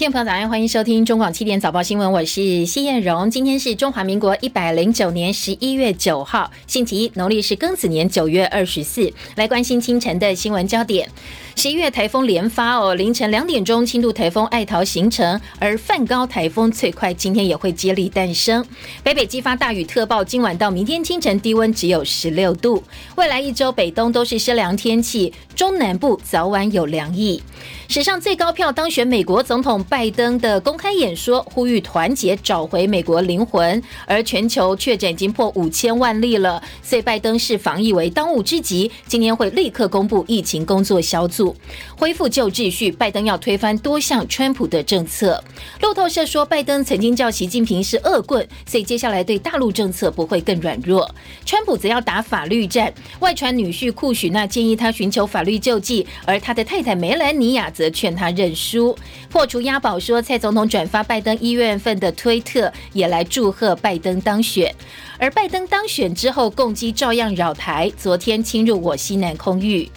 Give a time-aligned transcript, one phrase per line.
[0.00, 3.30] 听众朋友，早上欢迎收听中广七点早报新闻，我是谢艳荣。
[3.30, 9.12] 今天是中华民国一百零九年十一月九号，星期一，农历是庚子年九月二十四。
[9.36, 11.06] 来关心清晨的新闻焦点。
[11.54, 18.64] 十一月台风连发哦，凌晨两点钟，轻度台风爱桃形成，而梵高台风最快今天也会接力诞生。
[19.02, 22.82] 北北激发大雨特报，今晚到明天清晨低温只有十六度。
[23.16, 25.30] 未来一周北东都是湿凉天气，
[25.60, 27.42] 中南部早晚有凉意。
[27.86, 33.82] 史上最高票当选美国总统拜登的公开演说，呼吁团结，找回美国灵魂。
[34.06, 41.54] 而全球确诊已经破五千万例了，所以拜登视防疫为当务之急，今天会立刻公布疫情工作小组
[41.94, 42.90] 恢复旧秩序。
[42.90, 45.44] 拜登要推翻多项川普的政策。
[45.82, 51.14] 路透社说，拜登曾经叫习近平是恶棍，所以接下来对大陆政策不会更软弱。
[51.44, 57.68] 川普则要打法律战，外传女婿库许纳建议他寻求法律救济，而他的太太梅兰妮亚。
[57.70, 58.94] 则劝他认输，
[59.30, 64.74] 破除押宝说蔡总统转发拜登一月份的推特，也来祝贺拜登当选。
[65.18, 69.88] 而拜登当选之后，攻击照样扰台，昨天侵入我西南空域。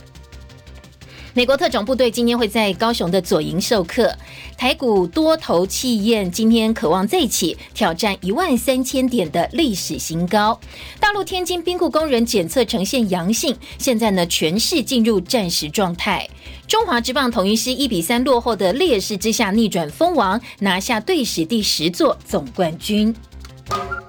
[1.36, 4.14] 美国特种部队今天会在高雄的左营授课。
[4.56, 10.60] 台股多头气焰，今天渴望再起挑战一万三千点的历史新高。
[11.00, 16.30] 大陆天津冰库工人检测呈现阳性，现在呢全市进入战时状态。
[16.68, 23.14] 中华职棒统一师一比三落后的劣势之下逆转封王，拿下队史第十座总冠军。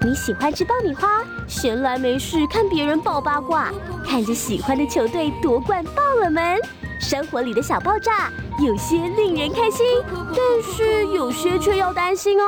[0.04, 3.72] 你喜欢吃爆米花，闲来没事看别人爆八卦，
[4.04, 6.60] 看着喜欢的球队夺冠爆了门。
[7.04, 12.46] 生活里的小爆炸，有些令人开心，但是有些却要担心哦。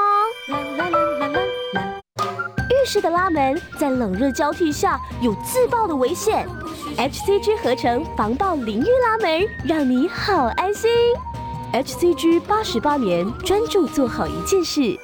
[2.71, 6.49] 浴室的拉门在冷热交替下有自爆的危险
[6.97, 10.91] ，HCG 合成防爆淋浴拉门，让你好安心。
[11.75, 14.99] HCG 八十八年专注做好一件事。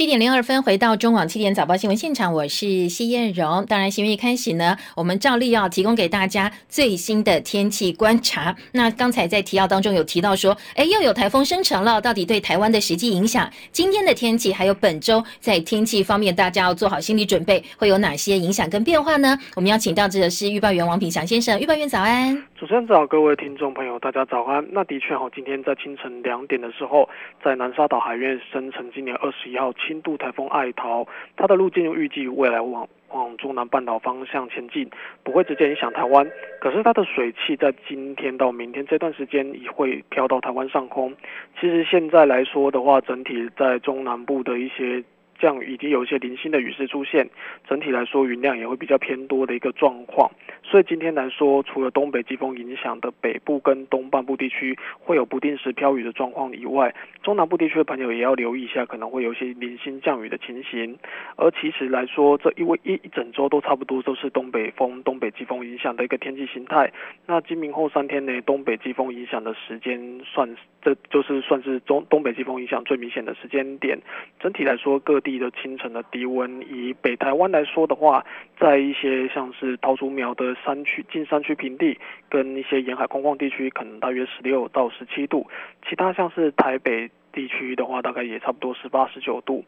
[0.00, 3.66] 七点零二分，回到中网七点早报新闻现场，我是谢燕荣。
[3.66, 8.56] 当然，新闻一开始呢，我们照例要提供给大家最新的天气观察。
[8.72, 13.46] 那刚才在提要当中有提到说，哎，又有台风生成了，到底对台湾的实际影响？
[13.72, 19.38] 今天的天气还有本周在天气方面，大家要做好心理准备，会有哪些影响跟变化呢？
[19.54, 22.49] 我们要请到的是预报员王品祥先生，预报员早安。
[22.60, 24.62] 主持人早，各位听众朋友，大家早安。
[24.72, 27.08] 那的确哈，今天在清晨两点的时候，
[27.42, 29.72] 在南沙岛海面生成今年二十一号。
[29.72, 34.90] 轻度台风爱桃，它的路径预计未来往往中南半岛方向前进，
[35.24, 36.30] 不会直接影响台湾。
[36.60, 41.14] 可是它的水汽在今天到明天这段时间也会飘到台湾上空。
[41.58, 45.02] 其实现在来说的话，整体在中南部的一些。
[45.40, 47.28] 降雨已经有一些零星的雨势出现，
[47.66, 50.30] 整体来说云量也会比较偏多的一个状况。
[50.62, 60.98] 所以今天来说，除了东北季风影响的北部跟东半部地区会有不定时飘雨的状况以外，中南部地区的朋友也要留意一下，可能会有一些零星降雨的情形。
[61.36, 66.92] 而其实来说，这因为一一整周都差不多都是东北风、东北季风影响的一个天气形态。
[67.26, 73.98] 那今明后三天内，东北季风影响的时间算，这就是算是中东北季风影响最明显的时间点。
[74.38, 75.29] 整体来说，各地。
[75.38, 78.24] 的清晨的低温，以北台湾来说的话，
[78.58, 81.98] 在一些像是桃竹苗的山区、近山区平地，
[82.28, 85.46] 跟一些沿海空旷地区，可能大约十六到十七度；
[85.88, 89.62] 其他像是台北地区的话，大概也差不多十八、十九度；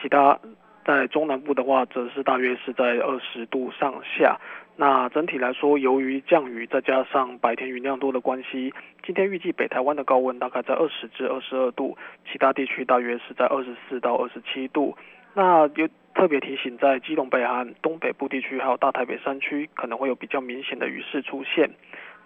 [0.00, 0.38] 其他
[0.84, 4.38] 在中南部的话，则是大约是在二十度上下。
[4.80, 8.72] 那整体来说，由于降雨再加上白天云量多的关系，
[9.04, 11.98] 今天预计北台湾的高温大概在二十至二十二度，
[12.30, 14.96] 其他地区大约是在二十四到二十七度。
[15.34, 21.68] 那有特别提醒，在基隆北岸、东北部地区，还有大台北山区，可能会有比较明显的雨势出现。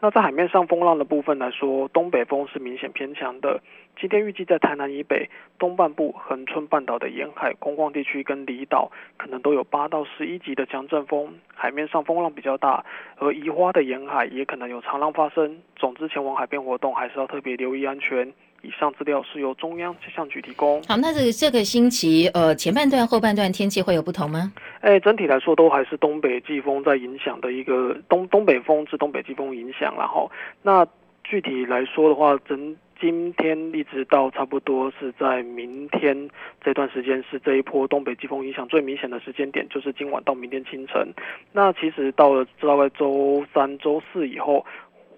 [0.02, 3.62] 那在海面上风浪的部分来说，东北风是明显偏强的。
[4.00, 12.84] 今天预计在台南以北、东半部、恒春半岛的沿海空旷地区跟离岛，可能都有八到十一级的强阵风，海面上风浪比较大。
[13.18, 15.58] 而宜花的沿海也可能有长浪发生。
[15.76, 18.32] 总之，前往海边活动还是要特别留意安全。
[18.62, 20.80] 以上资料是由中央气象局提供。
[20.84, 24.52] 好，那这这个星期，呃，前半段、后半段天气会有不同吗？
[24.80, 30.30] 哎，整体来说都还是东北季风在影响的一个东东北风至东北季风影响，然后
[30.62, 30.86] 那
[31.24, 36.30] 具体来说的话，整今天一直到差不多是在明天
[36.62, 41.12] 这段时间是这一波东北季风影响最明显的时间点，就是今晚到明天清晨。
[41.50, 44.64] 那其实到了大概周三、周四以后。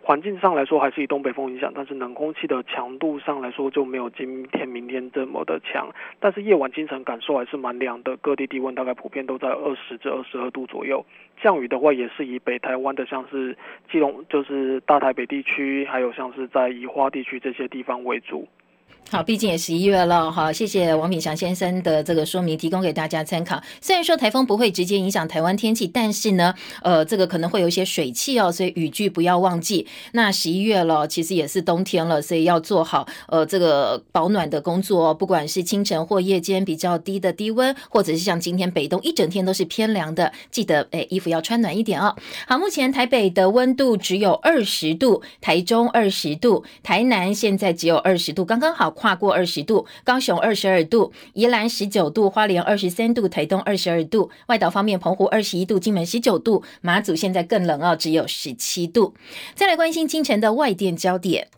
[0.07, 5.89] 环境上来说还是以东北风影响，但是冷空气的强度上来说就没有今天、明天这么的强。
[6.21, 11.03] 但是夜晚、清晨感受还是蛮凉的，各地低温大概普遍都在二十至二十二度左右。
[11.41, 13.57] 降雨的话，也是以北台湾的像是
[13.91, 18.47] 基隆，就是大台北地区，还有像是在宜花地区这些地方为主。
[19.11, 23.63] 好，毕竟也十一月了，好，谢谢王炳祥先生的这个说明，提供给大家参考。
[23.81, 26.53] 虽然说台风不会直接影响台湾天气，但是呢，
[26.83, 29.87] 呃，这个可能会有一些水汽哦，所以雨具不要忘记。
[30.13, 42.17] 那十一月了，其实也是冬天了，所以要做好呃这个保暖的工作，哦不管是清晨或夜间比较低的低温，或者是像今天北东一整天都是偏凉的，记得诶衣服要穿暖一点哦。
[42.49, 48.94] 好，目前台北的温度只有二十度，台中二十度，台南现在只有二十度，刚刚好。
[48.95, 54.31] 跨过二十度，高雄二十二度，宜兰十九度，花莲二十三度，台东二十二度。
[54.47, 59.15] 外岛方面，澎湖二十一度，金门十九度，马祖现在更冷哦，只有十七度。
[59.55, 61.49] 再来关心清晨的外电焦点。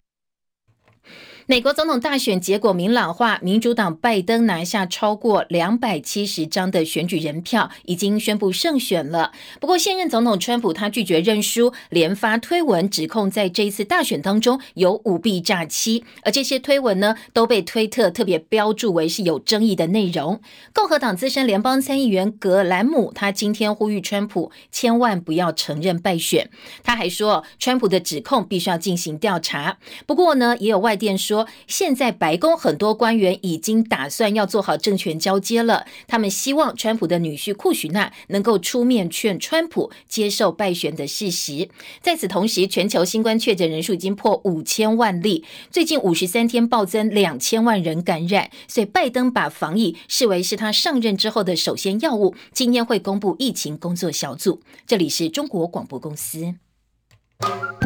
[1.49, 9.31] 美国总统大选结果明朗化，民主党拜登拿下超过两百七十张的选举人票，已经宣布胜选了。
[9.61, 20.41] 不过，现任总统川普他拒绝认输，连发推文指控在这一次大选当中有舞弊诈欺，而这些推文呢都被推特特别标注为是有争议的内容。
[20.75, 26.51] 共和党资深联邦参议员格兰姆他今天呼吁川普千万不要承认败选，
[26.83, 29.79] 他还说川普的指控必须要进行调查。
[30.07, 31.36] 不过呢，也有外电说。
[31.37, 41.69] 说现在白宫很多官员已经打算要做好政权交接了，他们希望川普的女婿库许纳能够出面劝川普接受败选的事实。
[42.01, 52.35] 在此同时，全球新冠确诊人数已经破五千万例，最近五十三天暴增两千万人感染，所以拜登把防疫视为是他上任之后的首先要务。
[52.55, 54.63] 今天会公布疫情工作小组。
[54.87, 56.55] 这里是中国广播公司。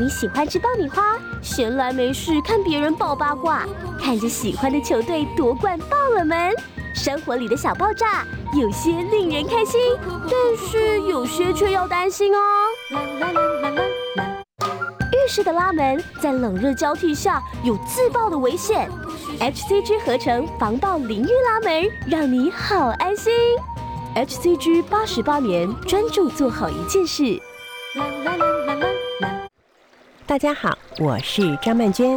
[0.00, 3.66] 你喜欢吃爆米花，闲来没事看别人爆八卦，
[4.00, 6.54] 看着喜欢的球队夺冠爆冷门，
[6.94, 8.24] 生活里的小爆炸，
[8.54, 12.40] 有些令人开心，但是有些却要担心哦。
[15.12, 18.90] 浴室的拉门在冷热交替下有自爆的危险
[19.38, 23.32] ，HCG 合成防爆淋浴拉门，让你好安心。
[24.14, 27.40] HCG 八十八年专注做好一件事。
[30.30, 32.16] 大家好，我是张曼娟。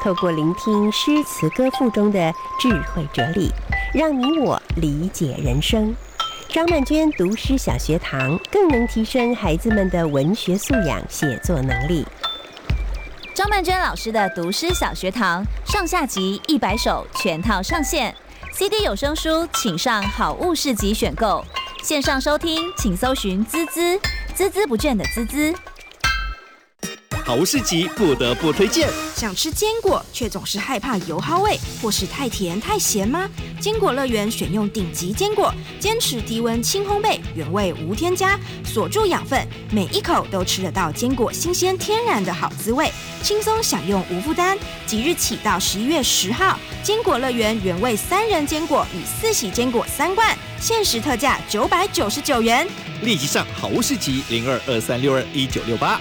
[0.00, 3.50] 透过聆听诗词歌赋中的智慧哲理，
[3.92, 5.92] 让你我理解人生。
[6.48, 12.06] 张曼娟读诗小学堂更能提升孩子们的文学素养、写作能力。
[13.34, 18.14] 张曼娟老师的读诗小学堂上下集一百首全套上线
[18.52, 21.44] ，CD 有声书请上好物市集选购。
[21.82, 24.00] 线上收听请搜寻“滋滋
[24.32, 25.52] 滋滋不倦”的“滋滋”。
[27.28, 28.88] 好物市集不得不推荐。
[29.14, 33.28] 想吃坚果，却总是害怕油耗味，或是太甜太咸吗？
[33.60, 42.90] 坚果乐园选用顶级坚果，坚持低温轻烘焙，原味无添加，锁住养分，每一口都吃得到坚果新鲜天然的好滋味，
[43.22, 44.56] 轻松享用无负担。
[44.86, 52.66] 即日起到十一月十号，坚果乐园原味三人坚果与四喜坚果三罐，限时特价九百九十九元。
[53.02, 56.00] 立即上好物市集零二二三六二一九六八。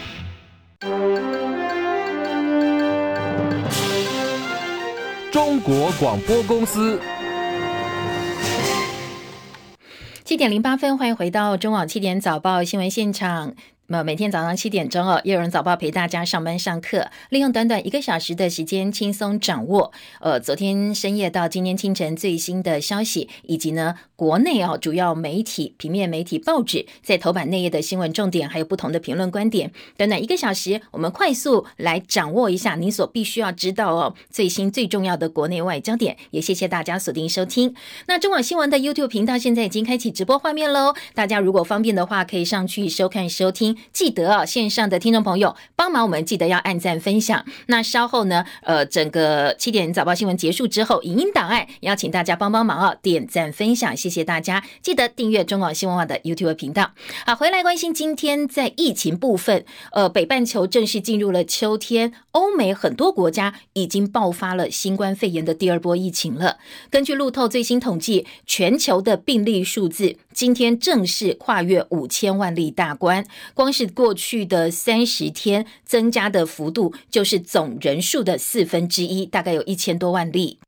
[5.68, 6.98] 国广播公司，
[10.24, 13.54] 七点零八分，欢迎回到中网七点早报新闻现场。
[13.90, 29.72] 那每天早上七点钟哦，叶荣早报陪大家上班上课，利用短短一个小时的时间，轻松掌握呃昨天深夜到今天清晨最新的消息，以及呢国内哦主要媒体、平面媒体、报纸在头版内页的新闻重点，还有不同的评论观点。
[29.96, 36.18] 短短一个小时，我们快速来掌握一下你所必须要知道哦最新最重要的国内外焦点。
[36.32, 37.74] 也谢谢大家锁定收听。
[38.08, 43.77] 那中广新闻的 YouTube 频道现在已经开启直播画面喽，大家如果方便的话，可以上去收看收听。
[43.94, 47.46] 记得啊，线上的听众朋友帮忙我们记得要按赞分享。
[47.68, 54.64] 那稍后呢，呃，整个七点早报新闻结束之后，影音档案邀请大家帮帮忙啊，点赞分享，谢谢大家。
[54.82, 56.92] 记得订阅中广新闻网的 YouTube 频道。
[57.26, 66.58] 好，回来关心今天在疫情部分，呃，北半球正式进入了秋天，欧美很多国家已经爆发了新冠肺炎的第二波疫情了。
[66.90, 73.67] 根据路透最新统计，全球的病例数字今天正式跨越五千万例大关，光。
[73.72, 80.60] 是过去的三十天增加的幅度，就是总人数的四分之一，大概有一千多万例。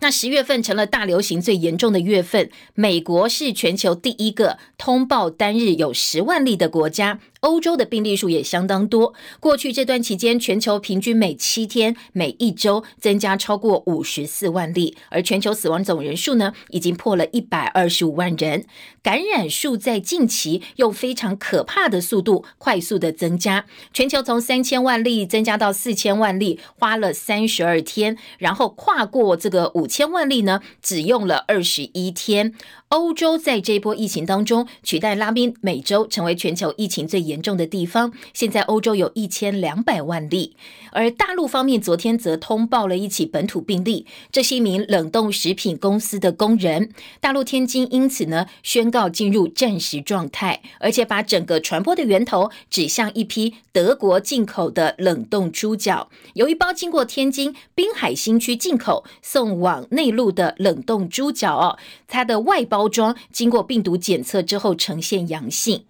[0.00, 9.14] 那十月份成了大流行最严重的月份，美国是全球第一个通报单日有十万例的国家，欧洲的病例数也相当多。
[9.38, 18.64] 过去这段期间，全球平均每七天、每一周增加超过五十四万例，而全球死亡总人数呢，已经破了一百二十五万人。
[19.02, 32.54] 感染数在近期用非常可怕的速度快速的增加，全球从三千万例增加到四千万例，花了三十二天，然后跨过这个五千万例呢，只用了二十一天。
[32.88, 38.12] 欧洲在这波疫情当中取代拉丁美洲成为全球疫情最严严重的地方。
[38.34, 40.56] 现在欧洲有一千两百万例，
[40.92, 46.90] 而大陆方面昨天则通报了一起本土病例，这是一名冷冻食品公司的工人。
[47.20, 56.08] 大陆天津因此呢宣告进入战时状态，而且把整个传播的源头指向一批德国进口的冷冻猪脚。
[56.32, 62.60] 有一包经过天津滨海新区进口送往内陆的冷冻猪脚哦，它的外。
[62.70, 65.82] 包装经过病毒检测之后呈现阳性。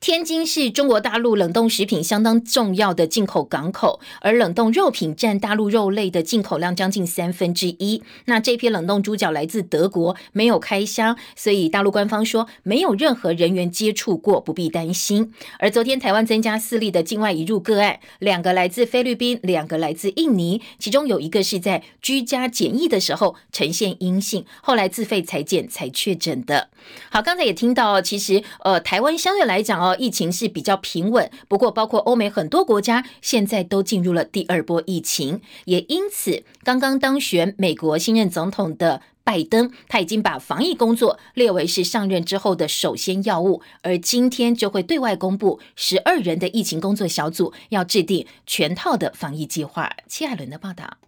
[0.00, 8.02] 天津是中国大陆冷冻食品相当重要的进口港口，而冷冻肉品占大陆肉类的进口量将近三分之一。
[8.24, 15.34] 那这批冷冻猪脚来自德国，没有开箱，所以大陆官方说没有任何人员接触过，不必担心。
[15.58, 26.70] 而昨天台湾增加四例的境外移入个案，两个来自菲律宾，两个来自印尼，其中有一个是在居家检疫的时候呈现阴性，后来自费裁检才确诊的。
[27.10, 29.89] 好，刚才也听到，其实呃，台湾相对来讲哦。
[29.96, 49.90] 疫情是比较平稳，不过包括欧美很多国家现在都进入了第二波疫情，也因此刚刚当选美国新任总统的拜登，他已经把防疫工作列为是上任之后的首先要务，而今天就会对外公布十二人的疫情工作小组要制定全套的防疫计划。
[50.08, 50.98] 七海伦的报道。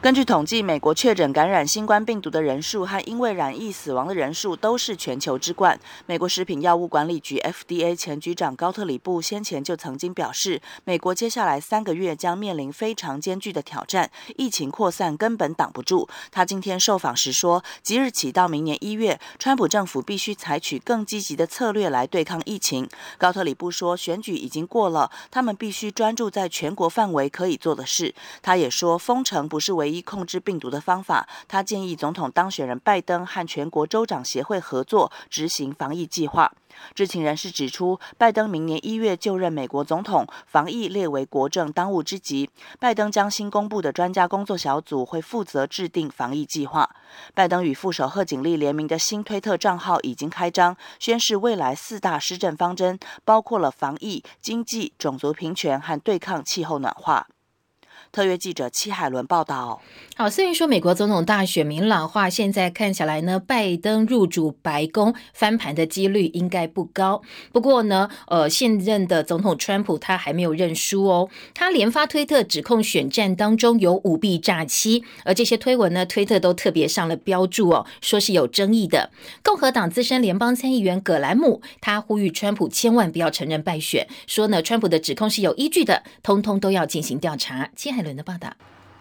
[0.00, 5.78] 根据统计，美国确诊感染新冠病毒的人数和因为染疫死亡的人数都是全球之冠。
[6.06, 16.08] 美国食品药物管理局 （FDA） 前局长高特里布先前就曾经表示，美国接下来三个月将面临非常艰巨的挑战，疫情扩散根本挡不住。
[16.30, 22.88] 他今天受访时说，即日起到明年一月，川普政府必须采取更积极的策略来对抗疫情。
[23.18, 28.14] 高特里布说，选举已经过了，他们必须专注在全国范围可以做的事。
[28.40, 29.87] 他也说，封城不是唯。
[29.88, 36.52] 唯一控制病毒的方法，他建议总统当选人拜登和全国州长协会合作执行防疫计划。
[36.94, 42.50] 知情人士指出，拜登明年一月就任美国总统，防疫列为国政当务之急。
[42.78, 46.90] 拜登将新公布的专家工作小组会负责制定防疫计划。
[47.32, 57.26] 拜登与副手贺锦丽联名的新推特账号已经开张，宣示未来四大施政方针，包括了防疫、经济、种族平权和对抗气候暖化。
[58.12, 59.80] 特约记者戚海伦报道。
[60.16, 67.22] 好，虽然说美国总统大选明朗化，现在看起来呢，拜登入主白宫翻盘的几率应该不高。
[67.52, 79.10] 不过呢，呃，现任的总统川普他还没有认输哦，他连发推特指控选战当中有舞弊诈欺，而这些推文呢，推特都特别上了标注哦，说是有争议的。
[79.44, 87.70] 共和党资深联邦参议员葛兰姆他呼吁川普千万不要承认败选，说呢，川普的指控是有依据的，通通都要进行调查。
[88.02, 88.52] 伦的报道。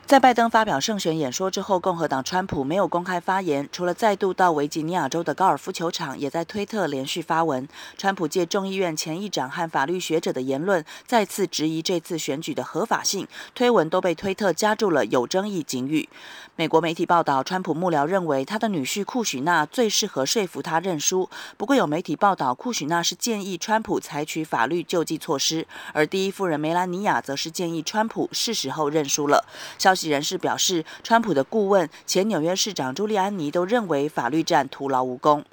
[0.07, 7.67] 在拜登发表胜选演说之后，共和党川普没有公开发言，除了再度到维吉尼亚州的高尔夫球场，也在推特连续发文。
[7.97, 16.07] 川普借众议院前议长和法律学者的言论，再次质疑这次选举的合法性，推文都被推特加注了有争议警语。
[16.55, 21.29] 美国媒体报道，川普幕僚认为他的女婿库许纳最适合说服他认输。
[21.57, 29.45] 不过有媒体报道，库许纳是建议川普采取法律救济措施，而第一夫人梅兰妮亚则是建议川普是时候认输了。
[29.77, 35.43] 消息人士表示，川普的顾问前纽约市长朱利安尼都认为法律战徒劳无功。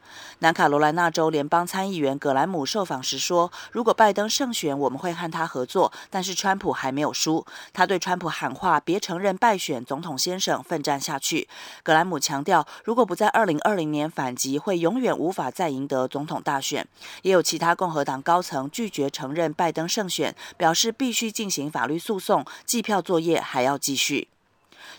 [0.40, 11.48] 南卡罗来纳州联邦参议员葛兰姆受访时说：“如果拜登胜选，我们会和他合作，但是川普还没有输。”他对川普喊话：“别承认败选，总统先生，奋战下去。”
[11.82, 16.86] 葛兰姆强调，如果不在2020年反击，会永远无法再赢得总统大选。
[17.22, 24.28] 也有其他共和党高层拒绝承认拜登胜选，表示必须进行法律诉讼，计票作业还要继续。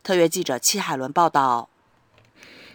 [0.05, 1.69] 特约记者戚海伦报道。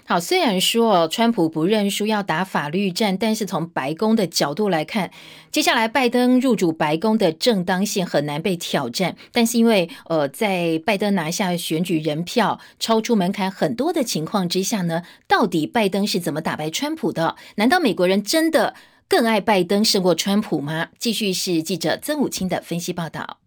[0.05, 5.13] 好，虽然说川普不认输要打法律战，但是从白宫的角度来看，
[5.53, 9.15] 接下来拜登入主白宫的正当性很难被挑战。
[9.31, 17.37] 但是因为呃，在拜登拿下选举人票超出门槛很多的情况之下呢，到底拜登是怎么打败川普的？
[17.55, 18.75] 难道美国人真的
[19.09, 20.89] 更爱拜登胜过川普吗？
[20.99, 23.40] 继续是记者曾武清的分析报道。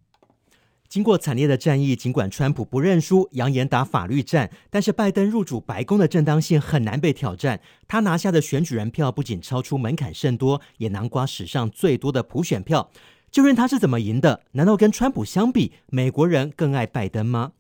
[0.94, 7.60] 经过惨烈的战役，尽管川普不认输，扬言打法律战，但是拜登入主白宫的正当性很难被挑战。
[7.88, 12.92] 他拿下的选举人票不仅超出门槛甚多，也囊括史上最多的普选票。
[13.32, 14.44] 就问他是怎么赢的？
[14.52, 17.54] 难道跟川普相比，美国人更爱拜登吗？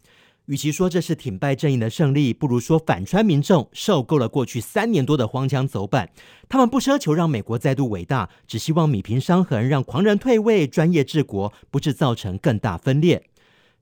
[0.47, 6.09] 与其说这是挺败阵营的胜利，不如说反川民众受够了过去三年多的荒腔走板。
[6.50, 13.23] 他们不奢求让美国再度伟大，只希望米平伤痕，让狂人退位，专业治国，不致造成更大分裂。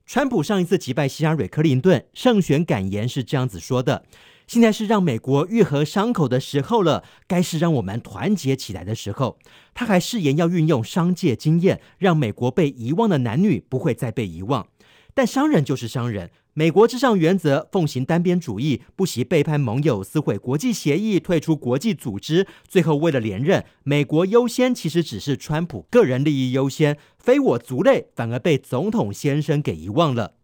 [0.06, 4.04] 川普上一次击败希拉蕊·克林顿，胜选感言是这样子说的
[4.46, 9.36] ：“现在是让美国愈合伤口的时候了，该是让我们团结起来的时候。”
[9.74, 14.66] 他还誓言要运用商界经验，让美国被遗忘的男女不会再被遗忘。
[15.14, 16.30] 但商人就是商人。
[16.54, 22.46] 美国至上原则，奉行单边主义，不惜背叛盟友，撕毁国际协议，退出国际组织。
[22.68, 30.34] 最后为了连任，美国优先其实只是川普个人利益优先，非我族类反而被总统先生给遗忘了。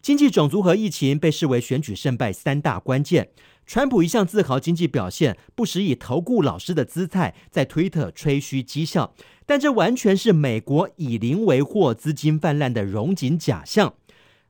[0.00, 3.30] 经济、种族和疫情被视为选举胜败三大关键。
[3.66, 9.14] 川普一向自豪经济表现，不时以投顾老师的姿态在推特吹嘘绩效，
[9.46, 13.94] 但这完全是美国以邻为祸、资金泛滥的融景假象。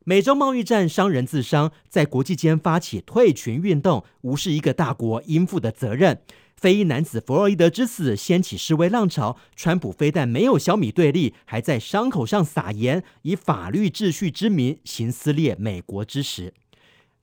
[0.05, 6.23] 美洲贸易战，伤人自伤，在国际间发起退群运动，无视一个大国应负的责任。
[6.57, 9.37] 非裔男子弗洛伊德之死，掀起示威浪潮。
[9.55, 16.55] 川普非但没有小米对立，还在伤口上撒盐，以法律秩序之名行撕裂美国之实。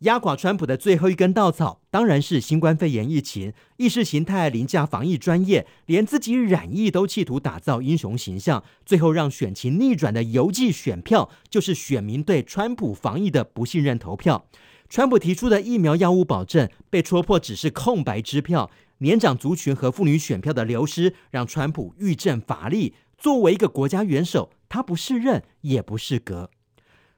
[0.02, 3.52] 压垮川普的最后一根稻草，当然是新冠肺炎疫情。
[3.78, 14.46] 意识形态凌驾防疫专业，连自己染疫都企图打造英雄形象，最后让选情逆转的邮寄选票，就是选民对川普防疫的不信任投票。
[14.88, 18.70] 川普提出的疫苗药物保证被戳破，只是空白支票。
[19.00, 22.94] 年长族群和妇女选票的流失，让川普愈振乏力。
[23.18, 26.52] 作为一个国家元首，他不是任，也不是格。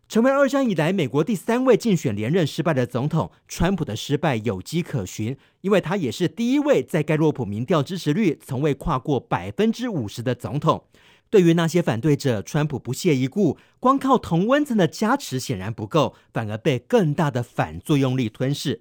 [0.10, 10.86] 成为二战以来美国第三位竞选连任失败的总统，川普的失败有迹可循，因为他也是第一位在盖洛普民调支持率从未跨过百分之五十的总统。
[11.30, 18.80] 对于那些反对者，川普不屑一顾，光靠同温层的加持显然不够，反而被更大的反作用力吞噬。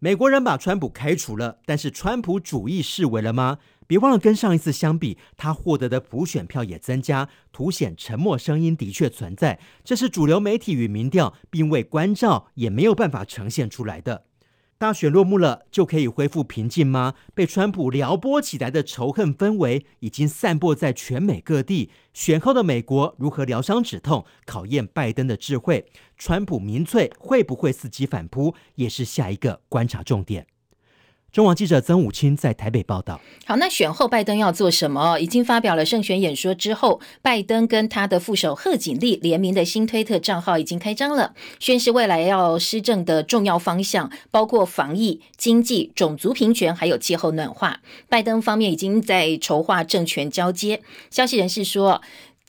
[0.00, 3.58] 美国人把川普开除了，但是川普主义视为了吗？
[3.88, 9.58] 别忘了，跟上一次相比，他获得的普选票也增加，凸显沉默声音的确存在。
[9.82, 14.26] 这是主流媒体与民调并未关照，也没有办法呈现出来的。
[14.76, 17.14] 大选落幕了，就可以恢复平静吗？
[17.34, 21.90] 被川普撩拨起来的仇恨氛围已经散播在全美各地。
[22.12, 25.86] 选后的美国如何疗伤止痛，考验拜登的智慧。
[26.16, 30.46] 川普民粹会不会伺机反扑，也是下一个观察重点。
[31.30, 33.20] 中网记者曾武清在台北报道。
[33.44, 35.18] 好，那选后拜登要做什么？
[35.18, 47.80] 已经发表了胜选演说之后，拜登跟他的副手贺锦丽联名的新推特账号已经开张了，宣示未来要施政的重要方向，包括防疫、经济、种族平权，还有气候暖化。
[48.08, 50.80] 拜登方面已经在筹划政权交接。
[51.10, 52.00] 消息人士说。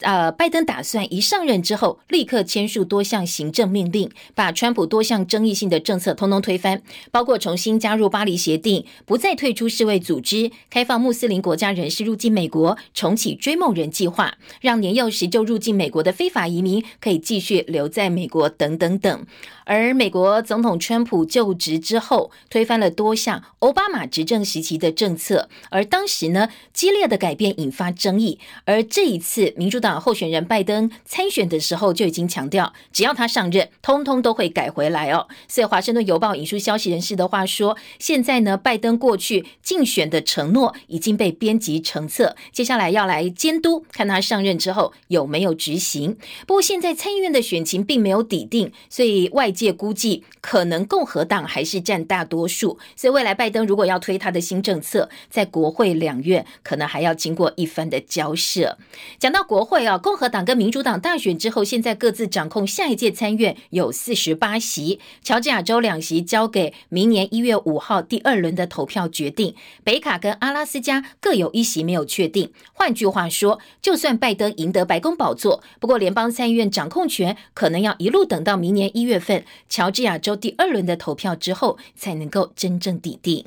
[0.01, 6.81] 呃，拜登打算一上任之后，立刻签署多项行政命令，把川普多项争议性的政策通通推翻，
[7.11, 19.25] 包括重新加入巴黎协定，不再退出世卫组织，开放穆斯林国家人士入境美国，重启追梦人计划，让年幼时就入境美国的非法移民可以继续留在美国，等等等。
[19.65, 28.39] 而美国总统川普就职之后，推翻了多项奥巴马执政时期的政策，而当时呢，激烈的改变引发争议。
[28.65, 35.29] 而这一次，民主党候选人拜登参选的时候就已经强调，只要他上任，通通都会改回来哦。
[35.47, 46.17] 所以，《华盛顿邮报》引述消息人士的话说，现在呢，拜登过去竞选的承诺已经被编辑成册，接下来要来监督，看他上任之后有没有执行。
[46.47, 49.49] 不过，现在参议院的选情并没有底定，所以外。
[49.59, 58.77] 界估计可能共和党还是占大多数，所以未来拜登如果要推他的新政策，在国会两院可能还要经过一番的交涉。
[59.19, 72.51] 讲到国会共和党跟民主党大选之后，现在各自掌控下一届参院有四十八席，乔治亚州两席交给明年一月五号第二轮的投票决定，北卡跟阿拉斯加各有一席没有确定。
[72.73, 79.45] 换句话说，就算拜登赢得白宫宝座，不过联邦参议院掌控权可能要一路等到明年一月份。
[79.67, 83.45] 乔治亚州第二轮的投票之后，才能够真正抵定。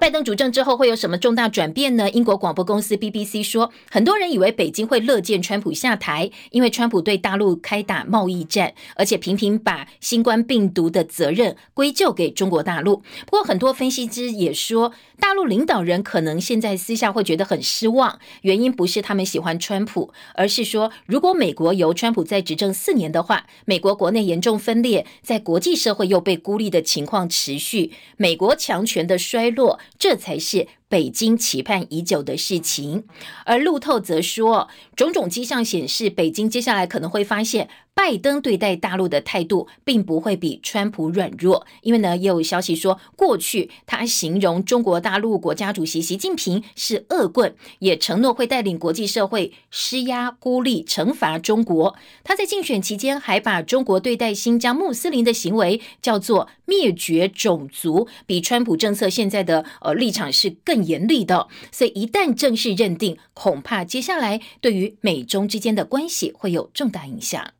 [0.00, 2.08] 拜登主政之后会有什么重大转变呢？
[2.08, 13.02] 英国广播公司 BBC 说，很多人以为北京会乐见川普下台，因为川普对大陆开打贸易战，而且频频把新冠病毒的责任归咎给中国大陆。
[13.26, 29.78] 不过，很多分析师也说，大陆领导人可能现在私下会觉得很失望，原因不是他们喜欢川普，而是说，如果美国由川普在执政四年的话，美国国内严重分裂，在国际社会又被孤立的情况持续，美国强权的衰落。
[30.00, 33.04] 这才是北京期盼已久的事情，
[33.46, 37.70] 而路透则说，种种迹象显示，北京接下来可能会发现。
[37.92, 51.94] 拜登对待大陆的态度并不会比川普软弱，因为呢，也有消息说，过去他形容中国大陆国家主席习近平是恶棍，也承诺会带领国际社会施压、孤立、惩罚中国。
[52.24, 61.48] 他在竞选期间还把中国对待新疆穆斯林的行为叫做灭绝种族，比川普政策现在的呃立场是更严厉的。
[61.70, 67.52] 所以一旦正式认定，恐怕接下来对于美中之间的关系会有重大影响。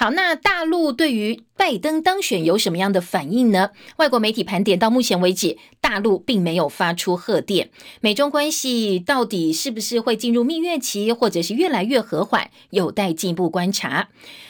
[0.00, 3.72] 好，那大陆对于拜登当选有什么样的反应呢？
[3.98, 7.68] 外国媒体盘点到目前为止，大陆并没有发出贺电。
[8.00, 14.08] 美中关系到底是不是会进入蜜月期，或者是越来越和缓，有待进一步观察。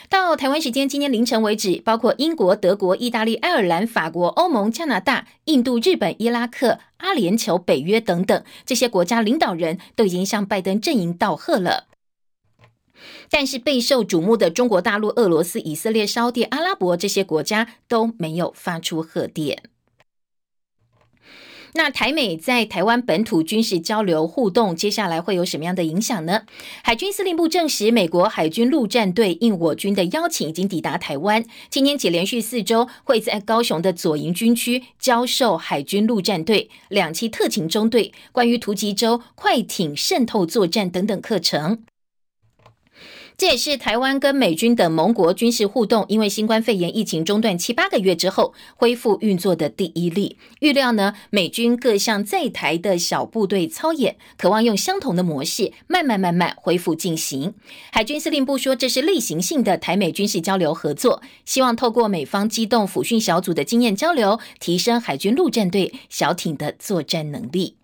[0.08, 11.88] 到台湾时间今天凌晨为止，包括英国、德国、意大利、爱尔兰、法国、欧盟、加拿大、印度、日本、伊拉克、阿联酋、北约等等这些国家领导人都已经向拜登阵营道贺了。
[13.30, 19.62] 但是备受瞩目的中国大陆、俄罗斯、以色列、沙特、阿拉伯这些国家都没有发出贺电。
[21.74, 26.42] 那台美在台湾本土军事交流互动，接下来会有什么样的影响呢？
[26.82, 31.44] 海军司令部证实，美国海军陆战队应我军的邀请，已经抵达台湾。
[31.70, 41.84] 今天起连续四周，会在高雄的左营军区教授海军陆战队两栖特勤中队关于突击舟、快艇渗透作战等等课程。
[43.40, 50.36] 这也是台湾跟美军等盟国军事互动，因为新冠肺炎疫情中断七八个月之后恢复运作的第一例。
[50.58, 57.54] 预料呢，美军各项在台的小部队操演，渴望用相同的模式，慢慢慢慢恢复进行。
[57.90, 67.79] 海军司令部说，这是例行性的台美军事交流合作，希望透过美方机动辅训小组的经验交流，提升海军陆战队小艇的作战能力。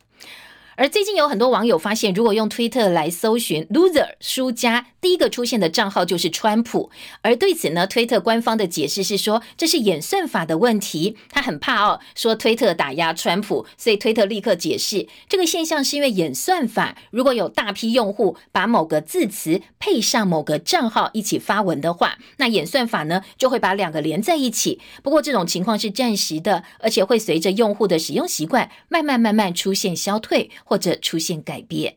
[0.79, 6.91] 而最近有很多网友发现，如果用推特来搜寻 “loser” 输家，第一个出现的账号就是川普。
[7.23, 11.17] 而对此呢，推特官方的解释是说，这是演算法的问题。
[11.31, 24.79] 他很怕哦，说推特打压川普，所以推特立刻解释，这个现象是因为演算法如果有大批用户把某个字词配上某个账号一起发文的话，那演算法呢就会把两个连在一起。
[25.03, 30.51] 不过这种情况是暂时的，而且会随着用户的使用习惯慢慢慢慢出现消退。
[30.67, 31.97] 或者出现改变。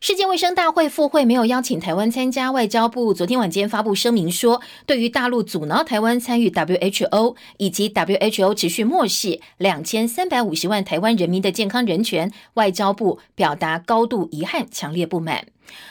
[0.00, 15.46] 世界卫生大会复会没有邀请台湾参加，外交部昨天晚间发布声明说，对于大陆阻挠台湾参与 WHO 以及 WHO 持续漠视两千三百五十万台湾人民的健康人权，外交部表达高度遗憾、强烈不满。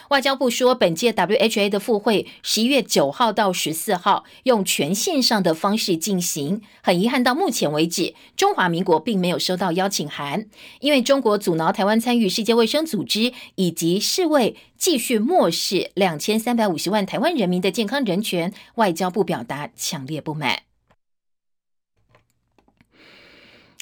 [0.10, 6.62] 外交部说，本届 WHA 的复会十一月九号到十四号用全线上的方式进行。
[6.82, 10.46] 很遗憾，到目前为止，中华民国并没有收到邀请函，
[10.80, 20.71] 因为中国阻挠台湾参与世界卫生组织，以及世卫继续漠视两千三百五十万台湾人民的健康人权，外交部表达强烈不满。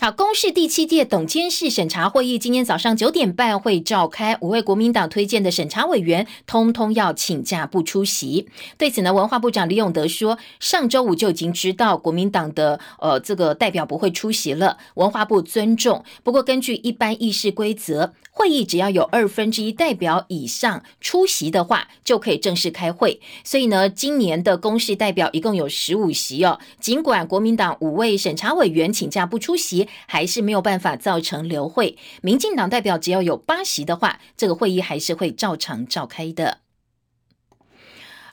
[0.02, 8.48] 好，公示第七届董监事审查会议今天早上九点半会召开，五位国民党推荐的审查委员通通要请假不出席。
[8.78, 16.06] 对此呢，文化部长李永德说，上周五就已经知道国民党的呃这个代表不会出席了，文化部尊重。
[16.24, 23.20] 不过根据一般议事规则，会议只要有二分之一代表以上出席的话，就可以正式开会。
[23.44, 26.58] 所以呢，今年的公示代表一共有十五席哦。
[26.80, 29.89] 尽管国民党五位审查委员请假不出席。
[30.08, 31.98] 还是没有办法造成流会。
[32.22, 36.60] 民进党代表只要有八席的话，这个会议还是会照常召开的。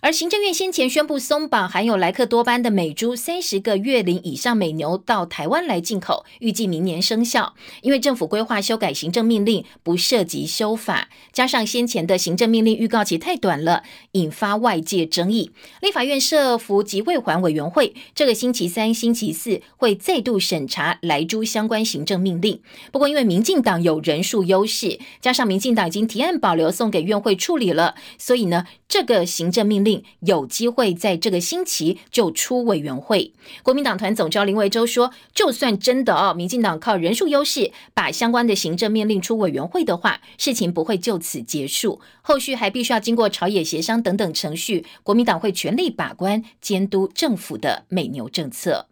[0.07, 7.57] 而行政院先前宣布松绑含有莱克多巴的美猪三十个月龄以上美牛到台湾来进口，预计明年生效。
[7.83, 15.51] 因为政府规划修改行政命令，不涉及修法，加上先前的行政命令预告期太短了，引发外界争议。
[15.83, 22.61] 立法院设服及未还委员会这个星期三、星期四会再度审查莱猪相关行政命令。
[22.93, 29.96] 不过因为民进党有人数优势，加上民进党已经提案保留送给院会处理了，所以呢，这个行政命令。
[30.21, 33.33] 有机会在这个星期就出委员会。
[33.63, 44.85] 国民党团总召林维洲说，就算真的哦，民进党靠人数优势把相关的行政命令出委员会的话，事情不会就此结束，后续还必须要经过朝野协商等等程序。
[45.03, 48.89] 国民党会全力把关监督政府的美牛政策。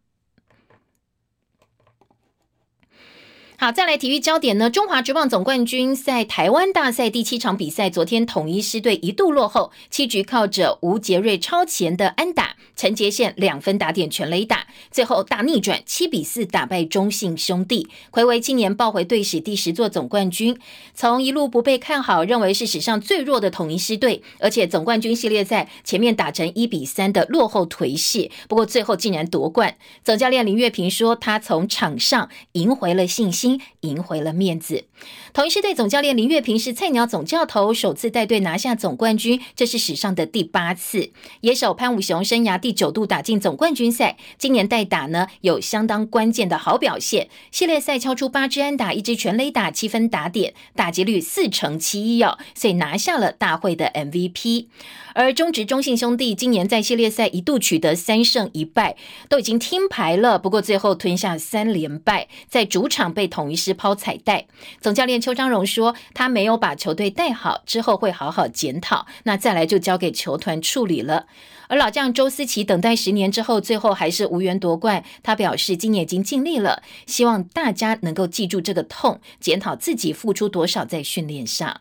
[3.56, 4.68] 好，再来体育焦点呢？
[4.68, 20.58] 中华职棒总冠军赛台湾大赛第七场比赛，昨天统一狮队一度落后，七局靠着吴杰瑞超前的安打，陈杰宪两分打点全垒打，最后大逆转，七比四打败中信兄弟，魁为今年抱回队史第十座总冠军。
[20.92, 29.76] 从一路不被看好，认为是史上最弱的统一狮队，而且总冠军系列赛前面打成一比三的落后颓势，不过最后竟然夺冠。
[30.02, 33.43] 总教练林月平说，他从场上赢回了信心。
[33.80, 34.84] 赢回了面子。
[35.32, 41.10] 同一师队总教练林月平是菜鸟总教头，首次带队拿下总冠军，这是史上的第八次。
[41.40, 47.28] 野手潘武雄生涯第九度打进总冠军赛，今年代打呢有相当关键的好表现。
[47.50, 54.66] 系列赛敲出八支安打，一支全垒打，七分打点，打击率四成七一哦，所以拿下了大会的 MVP。
[55.14, 58.96] 而中职中信兄弟今年在系列赛一度取得三胜一败，
[59.28, 64.46] 都已经听牌了，不过最后吞下三连败，在主场被统一师抛彩带。
[64.80, 69.06] 总教练邱章荣说，他没有把球队带好，之后会好好检讨。
[69.24, 71.26] 那再来就交给球团处理了。
[71.66, 75.02] 而老将周思琪等待十年之后，最后还是无缘夺冠。
[75.24, 81.80] 他表示，今年已经尽力了，希望大家能够记住这个痛，检讨自己付出多少在训练上。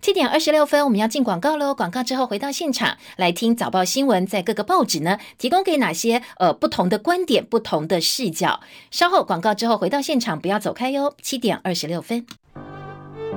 [0.00, 1.74] 七点二十六分，我们要进广告喽。
[1.74, 8.60] 广告之后回到现场来听早报新闻，在各个报纸呢提供给哪些呃不同的观点、不同的视角。
[8.90, 11.14] 稍后广告之后回到现场，不要走开哟。
[11.22, 12.24] 七点二十六分，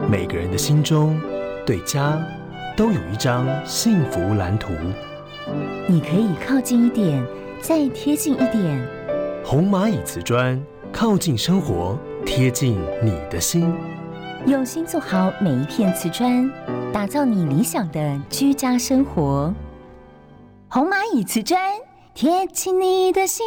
[0.09, 1.19] 每个人的心中
[1.65, 2.21] 对家
[2.77, 4.73] 都有一张幸福蓝图。
[5.87, 7.25] 你可以靠近一点，
[7.61, 8.87] 再贴近一点。
[9.43, 10.61] 红蚂蚁瓷砖，
[10.93, 13.73] 靠近生活，贴近你的心。
[14.47, 16.51] 用心做好每一片瓷砖，
[16.91, 19.53] 打造你理想的居家生活。
[20.67, 21.61] 红蚂蚁瓷砖，
[22.15, 23.45] 贴近你的心。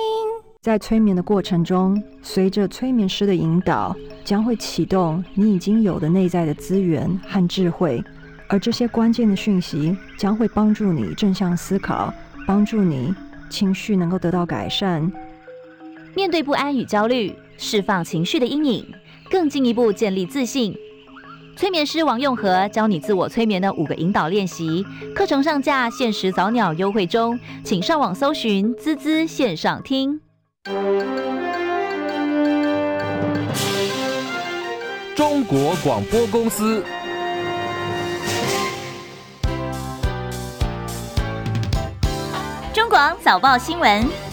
[0.62, 8.02] 在催眠的过程中，随着催眠师的引导，将会启动你已经有的内在的资源和智慧，
[8.48, 12.14] 而这些关键的讯息将会帮助你正向思考，
[12.46, 13.12] 帮助你
[13.50, 15.10] 情绪能够得到改善。
[16.14, 18.86] 面对不安与焦虑，释放情绪的阴影，
[19.28, 20.74] 更进一步建立自信。
[21.56, 30.20] 催眠师王用和教你自我催眠的五个引导练习，课程上架，限时早鸟优惠中，请上网搜寻“滋滋线上听”。
[35.14, 36.82] 中国广播公司。
[42.72, 44.23] 中广早报新闻。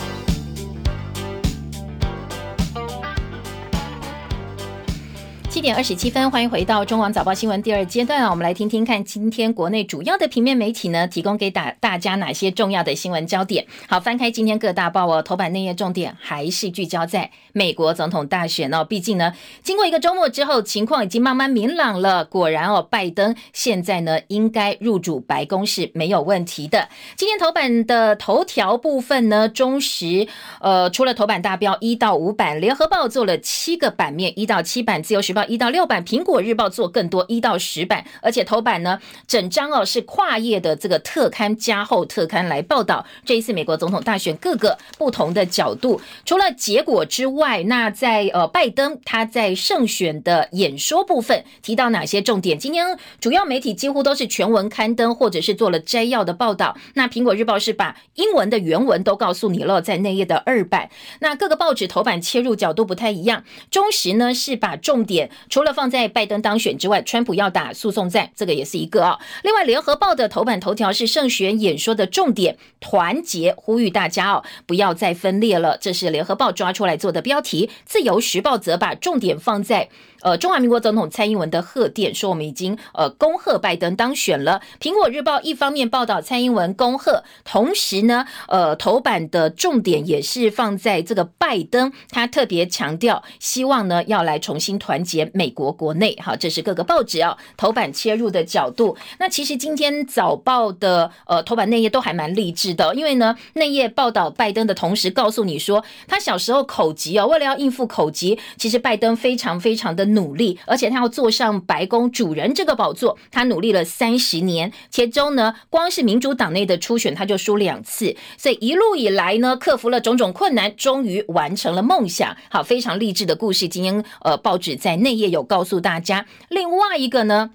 [5.61, 8.31] 七点二十七分，欢迎回到中广早报新闻第二阶段啊！
[8.31, 13.67] 我们来听听看，今天国内主要的平面媒体呢，提供给大大家哪些重要的新闻焦点？
[13.87, 18.83] 好，翻开今天各大报哦，头版内页重点还是聚焦在美国总统大选哦。
[18.83, 22.25] 毕竟呢，经过一个周末之后，情况已经慢慢明朗了。
[22.25, 26.89] 果然哦，拜登现在呢，应该入主白宫是没有问题的。
[27.15, 30.27] 今天头版的头条部分呢，中时
[30.59, 35.45] 呃，除了头版大标一到五版，联合报做了七个版面，一到七版，自由时报。
[35.51, 45.99] 一到六版，苹果日报做更多一到十版，而且头版呢，整张哦是跨页的这个特刊加厚特刊来报道这一次美国总统大选各个不同的角度。
[46.25, 52.57] 除了结果之外，那在呃拜登他在胜选的演说部分提到哪些重点？
[52.57, 56.77] 今天主要媒体几乎都是全文刊登或者是做了摘要的报道。
[56.93, 60.89] 那苹果日报是把英文的原文都告诉你了，在内页的二版。
[61.19, 63.43] 那各个报纸头版切入角度不太一样。
[63.69, 65.29] 中时呢是把重点。
[65.49, 69.19] 除了放在拜登当选之外，川普要打诉讼战，这个也是一个啊。
[69.43, 75.77] 另外，联合报的头版头条是胜选演说的重点，团结呼吁大家哦，不要再分裂了。
[75.79, 77.69] 这是联合报抓出来做的标题。
[77.85, 79.89] 自由时报则把重点放在。
[80.21, 84.61] 呃，中华民国总统蔡英文的贺电说，我们已经呃恭贺拜登当选了。
[84.79, 96.15] 苹果日报一方面报道蔡英文恭贺，同时呢，呃，头版的重点也是放在这个拜登，他特别强调，希望呢要来重新团结美国国内。
[96.21, 98.95] 好，这是各个报纸啊头版切入的角度。
[99.17, 110.10] 那其实今天早报的呃头版内页都还蛮励志的，因为呢内页报道拜登的同时，告诉你说他小时候口疾哦，为了要应付口疾，其实拜登非常非常的。
[110.13, 114.71] 努力，而且他要坐上白宫主人这个宝座，他努力了三十年。
[114.89, 122.35] 其中呢，光是民主党内的初选他就输两次，所以一路以来呢，克服了种种困难，终于完成了梦想。
[122.49, 123.67] 好，非常励志的故事。
[123.67, 126.25] 今天呃，报纸在内页有告诉大家。
[126.49, 127.51] 另外一个呢。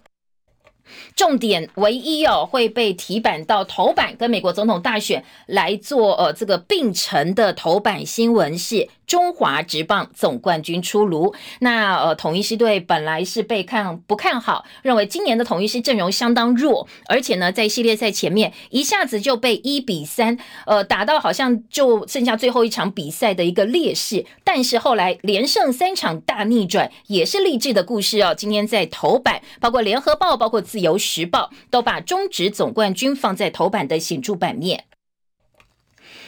[1.16, 8.88] 重点唯一哦会被提版到头版，跟美国总统大选来做呃这个并成的头版新闻是。
[9.06, 28.34] 中华职棒总冠军出炉，那呃统一狮队本来是被看不看好，认为今年的统一狮阵容相当弱，而且呢在系列赛前面一下子就被一比三呃打到好像就剩下最后一场比赛的一个劣势，但是后来连胜三场大逆转，也是励志的故事哦。
[28.34, 34.84] 今天在头版，包括联合报、包括自由时报都把中职总冠军放在头版的显著版面。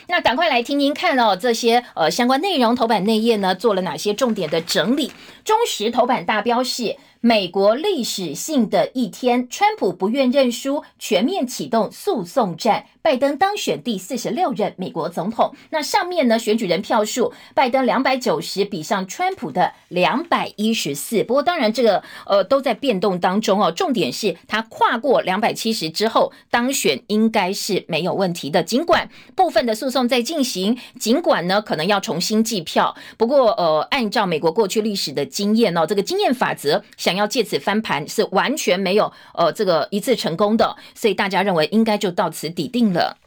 [0.08, 5.12] 那赶快来听听看哦，这些呃相关内容，头版内页呢做了哪些重点的整理？
[5.44, 6.96] 中实头版大标是。
[7.20, 12.86] 美国历史性的一天，川普不愿认输，全面启动诉讼战。
[13.02, 15.54] 拜登当选第四十六任美国总统。
[15.70, 21.24] 那上面呢，选举人票数，拜登两百九十比上川普的两百一十四。
[21.24, 23.72] 不过当然，这个呃都在变动当中哦。
[23.72, 28.62] 重点是他跨过两百七十之后当选，应该是没有问题的。
[28.62, 32.94] 尽管部分的诉讼在进行，尽管呢可能要重新计票。
[33.16, 36.84] 不过呃，按照美国过去历史的经验哦，这个经验法则。
[36.96, 43.18] 想要借此翻盘是完全没有呃这个一次成功的，所以大家认为应该就到此抵定了。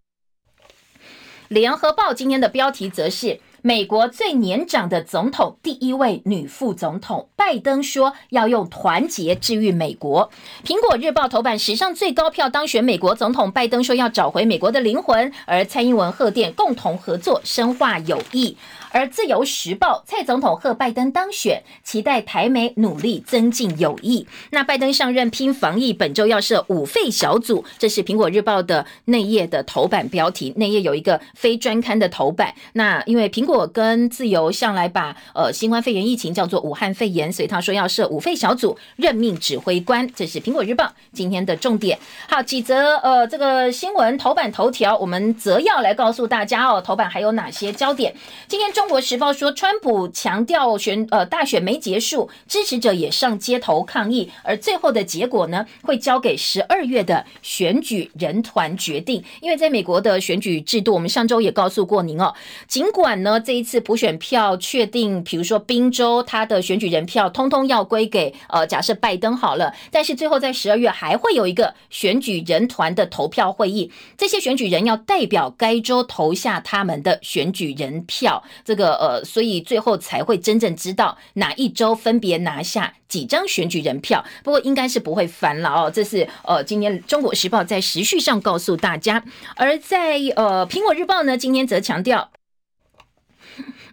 [1.49, 3.39] 联合报今天的标题则是。
[3.63, 10.32] 美国最年长的总统，第一位女副总统拜登说要用团结治愈美国。
[10.65, 18.58] 苹果日报头版史上最高票当选美国总统，拜登说要找回美国的灵魂，而蔡英文贺电共同合作，深化友谊。
[18.91, 24.27] 而自由时报蔡总统贺拜登当选，期待台美努力增进友谊。
[24.49, 30.54] 那拜登上任拼防疫，本周要设五费小组，这是苹果日报的内页的头版标题。
[30.58, 32.54] 内页有一个非专刊的头版。
[32.73, 33.62] 那因为苹果。
[33.73, 41.97] 跟自由向来把呃新冠肺炎疫情叫做武汉肺炎，所以他说要设五费小组任命指挥官，这是苹果日报今天的重点。
[42.27, 48.13] 好，几则呃这个新闻头版头条，我们则要来告诉大家哦，头版还有哪些焦点？
[48.47, 59.24] 今天中中国时报说，川普强调选呃大选没结束，支持者也上街头抗议，而最后的结果呢，会交给十二月的选举人团决定。
[59.39, 62.34] 因为在美国的选举制度，我们上周也告诉过您哦，
[62.67, 63.39] 尽管呢。
[63.39, 69.76] 这一次普选票确定，比如说宾州，他的选举人票通通要归给呃，假设拜登好了。
[69.91, 78.44] 但是最后在十二月还会有一个选举人团的投票会议，这些选举人要代表该州投下他们的选举人票。
[78.71, 84.23] 这个呃，所以最后才会真正知道哪一周分别拿下几张选举人票。
[84.45, 85.91] 不过应该是不会烦了哦。
[85.93, 89.25] 这是呃，今天中国时报在时序上告诉大家，
[89.57, 92.31] 而在呃苹果日报呢，今天则强调。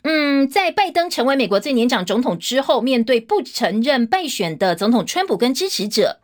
[0.04, 6.20] 嗯，在拜登成为美国最年长总统之后，面对不承认败选的总统川普跟支持者。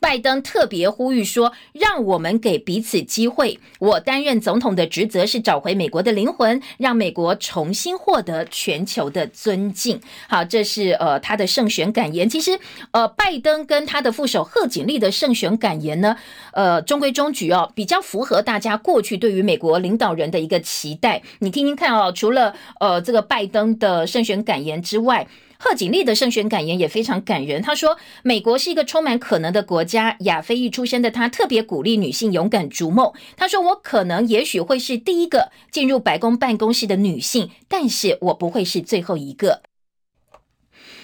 [0.00, 3.58] 拜登特别呼吁说：“让我们给彼此机会。
[3.78, 12.28] 我担任总统的职责是找回美国的灵魂，让美国重新获得全球的尊敬。”好，这是呃他的胜选感言。
[12.28, 12.58] 其实，
[12.92, 16.16] 呃，拜登跟他的副手贺锦丽的胜选感言呢，
[16.52, 21.22] 呃，中规中矩哦，比较符合大家过去对于美国领导人的一个期待。
[21.40, 25.26] 你听听看哦，除了呃这个拜登的胜选感言之外。
[25.60, 27.60] 贺锦丽的胜选感言也非常感人。
[27.60, 30.16] 她说：“美国是一个充满可能的国家。
[30.20, 33.12] 亚非裔出身的她特别鼓励女性勇敢逐梦。
[33.36, 39.62] 她说：‘我可能也许会是第一个进入白宫办公室的女性，但是我不会是最后一个。’”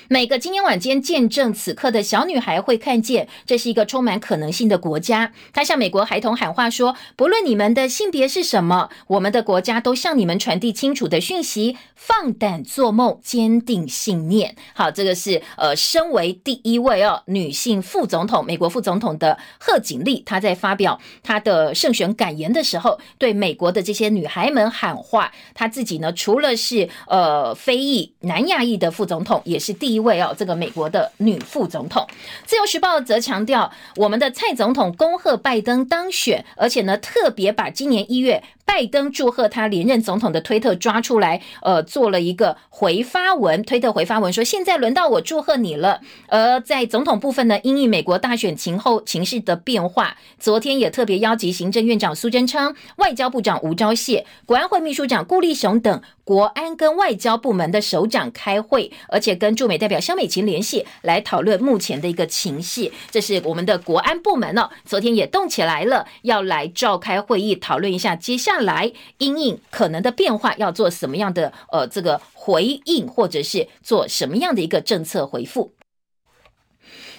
[0.09, 5.33] 每个今天晚间见证此刻的小女孩会看见，这是一个充满可能性的国家。
[5.55, 25.33] 她向美国孩童喊话说：“不论你们的性别是什么，我们的国家都向你们传递清楚的讯息：放胆做梦，坚定信念。”好，这个是呃，身为第一位哦女性副总统，美国副总统的贺锦丽，她在发表她的胜选感言的时候，对美国的这些女孩们喊话。
[25.55, 29.94] 她自己呢，除了是呃非裔南亚裔的副总统，也是第。
[29.95, 32.07] 一位哦，这个美国的女副总统，
[32.45, 62.91] 自由时报则强调，我们的蔡总统恭贺拜登当选，而且呢，特别把今年一月拜登祝贺他连任总统的推特抓出来，呃，做了一个回发文，推特回发文说：“现在轮到我祝贺你了。”而在总统部分呢，因应美国大选情后情势的变化，昨天也特别邀集行政院长苏贞昌、外交部长吴钊燮、国安会秘书长顾立雄等国安跟外交部门的首长开会，而且跟驻美代表肖美琴联系，来讨论目前的一个情势。
[63.11, 75.73] 这是我们的国安部门哦，昨天也动起来了，要来召开会议讨论一下接下看来因应可能的变化，要做什么样的呃这个回应，或者是做什么样的一个政策回复。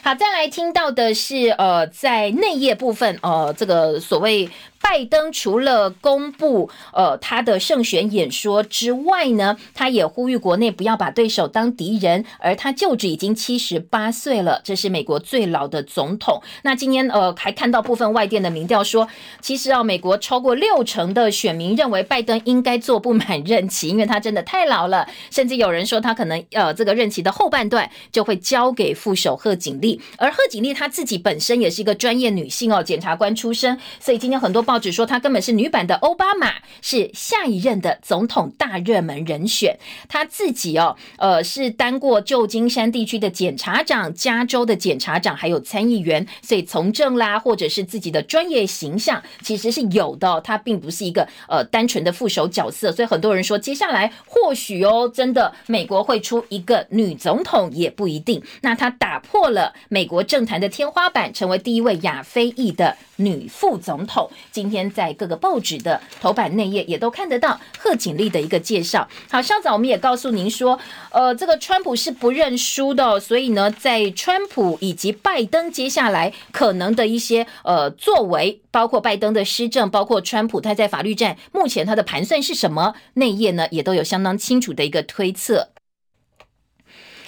[0.02, 4.50] 好，再来听到的是，呃，在内页部分，呃，这个所谓
[4.88, 16.42] 拜登除了公布呃他的胜选演说之外呢，他也呼吁国内不要把对手当敌人，而他就职已经七十八岁了，这是美国最老的总统。
[16.62, 19.08] 那今天呃还看到部分外电的民调说，
[19.42, 30.00] 其实啊，美国超过六成的选民认为拜登应该做不满任期，因为他真的太老了，甚至有人说他可能呃这个任期的后半段就会交给副手贺锦丽。
[30.18, 39.78] 而贺锦丽她自己本身也是一个专业女性哦，检察官出身，所以今天很多报纸说她根本是女版的奥巴马，是下一任的总统大热门人选。
[40.08, 50.40] 她自己哦，呃，是当过旧金山地区的检察长、加州的检察长，还有参议员，所以从政啦，或者是自己的专业形象其实是有的。
[50.42, 58.42] 她并不是一个呃单纯的副手角色，所以很多人说接下来或许哦，真的美国会出一个女总统也不一定。
[58.62, 59.74] 那她打破了。
[59.90, 64.30] 美国政坛的天花板，成为第一位亚非裔的女副总统。
[64.52, 69.08] 今天在各个报纸的头版内页也都看得到贺锦丽的一个介绍。
[69.30, 70.80] 好，稍早我们也告诉您说，
[71.12, 85.70] 呃，这个川普是不认输的，所以呢，在川普以及拜登接下来可能的一些呃作为，包括拜登的施政，包括川普他在法律战目前他的盘算是什么，内页呢也都有相当清楚的一个推测。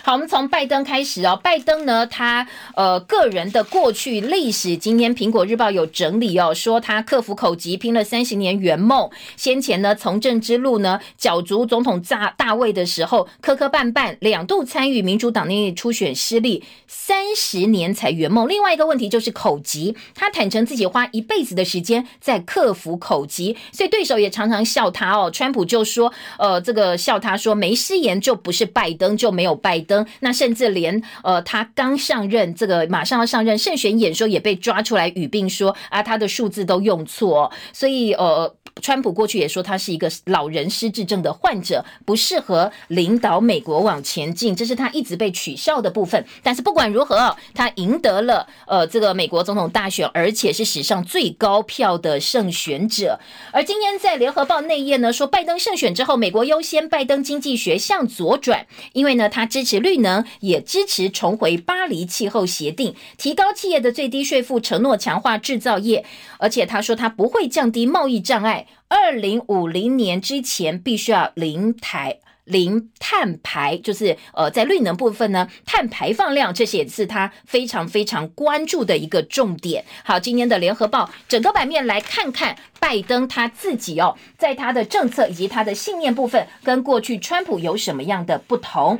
[0.07, 1.37] 好，我们从拜登开始哦。
[1.43, 2.47] 拜登呢，他
[2.77, 9.09] 呃个人的过去历史，今天苹果日报有整理哦，说他克服口疾，拼了三十年圆梦。
[9.35, 18.47] 先前呢，从政之路呢，角逐总统大大位的时候，磕磕绊绊，两度参与民主党内初选失利，三十年才圆梦。
[18.47, 25.29] 另外一个问题就是口疾，他坦诚自己花一辈子的时间在克服口疾，所以对手也常常笑他哦。
[25.29, 29.96] 川普就说，呃，这个笑他说没失言就不是拜登，就没有拜登。
[30.19, 38.53] 那甚至连呃，他刚上任，这个马上要上任，胜选演说也被抓出来语病说啊，他的数字都用错，所以呃。
[38.79, 46.23] 川普过去也说他是一个老人失智症的患者，不适合领导美国往前进，这是他一直被取笑的部分。
[46.43, 53.19] 但是不管如何，他赢得了呃这个美国总统大选，而且是史上最高票的胜选者。
[53.51, 66.05] 而今天在联合报内页呢说，拜登胜选之后，美国优先，拜登经济学向左转，因为呢他支持绿能，也支持重回巴黎气候协定，提高企业的最低税负，承诺强化制造业，
[66.39, 68.67] 而且他说他不会降低贸易障碍。
[68.89, 79.83] 二零五零年之前必须要零台零碳排，就是呃，在绿能部分呢，碳排放量这些也是他非常非常关注的一个重点。
[80.05, 88.97] 好，今天的联合报整个版面来看看拜登他自己哦，在他的政策以及他的信念部分，跟过去川普有什么样的不同？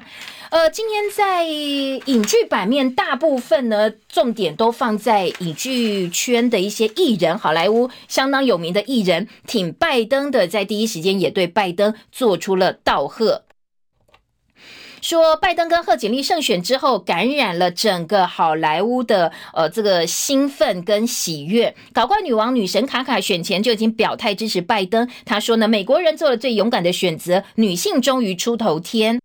[0.50, 13.44] 呃，今天在影剧版面，大部分呢重点都放在影剧圈的一些艺人，好莱坞相当有名的艺人挺拜登的，在第一时间也对拜登做出了道贺，
[15.02, 21.76] 说拜登跟贺锦丽胜选之后，感染了整个好莱坞的呃这个兴奋跟喜悦。
[21.92, 29.20] 搞怪女王女神卡卡选前就已经表态支持拜登，她说呢，美国人做了最勇敢的选择，女性终于出头天。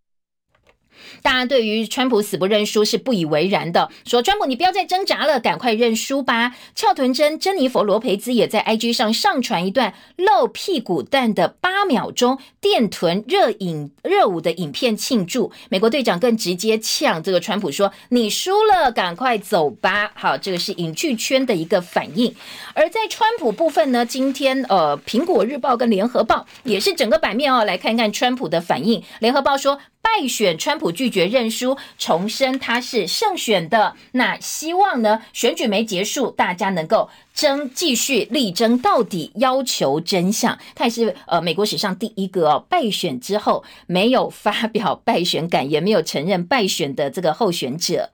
[1.23, 6.55] 大家对于川普死不认输是不以为然的，说川普你不要再挣扎了，赶快认输吧。
[6.75, 15.53] 翘臀珍珍妮佛罗培兹也在 IG 上上传一段露屁股蛋的八秒钟电臀热影热舞的影片庆祝。
[15.69, 22.35] 美国队长更直接呛这个川普说：“你输了，赶快走吧。”好，这个是影剧圈的一个反应。
[22.75, 29.03] 而在川普部分呢，今天呃，苹果日报跟联合报也是整个版面哦，来看看川普的反应。
[29.21, 29.79] 联合报说。
[30.03, 33.95] 败选，川普拒绝认输，重申他是胜选的。
[34.13, 35.23] 那希望呢？
[35.33, 40.59] 选举没结束，大家能够争，继续力争到底，要求真相。
[40.75, 48.11] 他也是呃，美国史上第一个，败选之后没有发表败选感言，没有承认败选的这个候选者。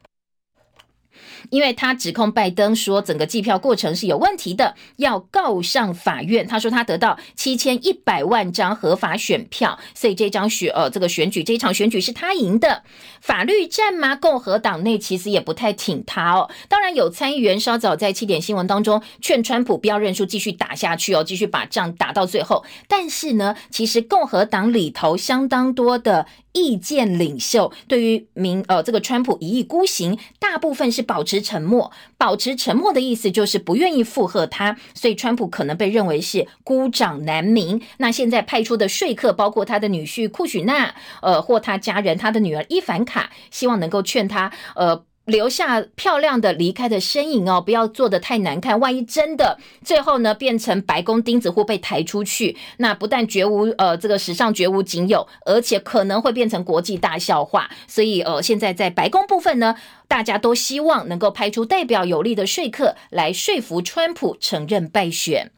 [1.51, 6.47] 因为他指控拜登说整个计票过程是有问题的，要告上法院。
[6.47, 12.83] 他说他得到七千一百万张合法选票，所以这张选呃这个选举这一场选举是他赢的。
[13.21, 14.15] 法律战吗？
[14.15, 16.51] 共和党内其实也不太挺他哦。
[16.69, 22.65] 当然有参议员稍早在七点新闻当中劝川普不要认输，继续打下去哦，继续把仗打到最后。
[22.87, 26.27] 但是呢，其实共和党里头相当多的。
[26.53, 31.93] 意见领袖对于民呃这个川普一意孤行，大部分是保持沉默。
[32.17, 37.81] 保持沉默的意思就是不愿意附和他，所以川普可能被认为是孤掌难鸣。
[37.99, 45.05] 那现在派出的说客，包括他的女婿库许纳，呃，或他家人，他的女儿伊凡卡，希望能够劝他，呃。
[45.29, 48.81] 留下漂亮的离开的身影哦，不要做的太难看。
[48.81, 57.71] 万一真的最后呢变成白宫钉子户被抬出去，那不但绝无呃这个史上绝无仅有，而且可能会变成国际大笑话。
[57.87, 59.77] 所以呃现在在白宫部分呢，
[60.09, 65.53] 大家都希望能够派出代表有力的说客来说服川普承认败选。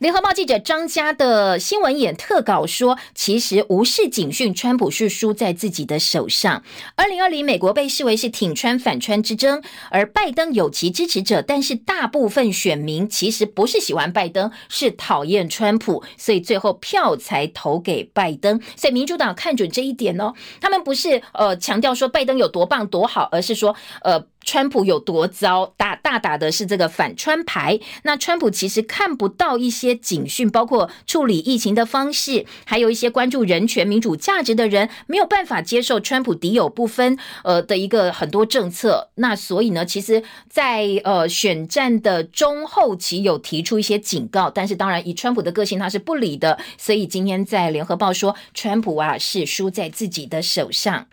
[0.00, 6.62] 联合报记者张家的新闻演特稿说，其实无视警讯，川普是输在自己的手上。
[6.96, 18.58] 二零二零美国被视为是挺川反川之争，而拜登有其支持者，但是大部分选民其实不是喜欢拜登，是讨厌川普，所以最后票才投给拜登。
[18.76, 20.32] 所以民主党看准这一点哦，
[20.62, 24.24] 他们不是呃强调说拜登有多棒多好，而是说呃。
[24.42, 25.74] 川普有多糟？
[25.76, 27.78] 打大打的是这个反川牌。
[28.02, 39.10] 那川普其实看不到一些警讯，包括处理疫情的方式，还有一些关注人权、民主价值的人没有办法接受川普敌友不分呃的一个很多政策。
[39.16, 46.58] 那所以呢，其实，在呃选战的中后期有提出一些警告，但是当然以川普的个性他是不理的。
[46.78, 51.06] 所以今天在联合报说，川普啊是输在自己的手上。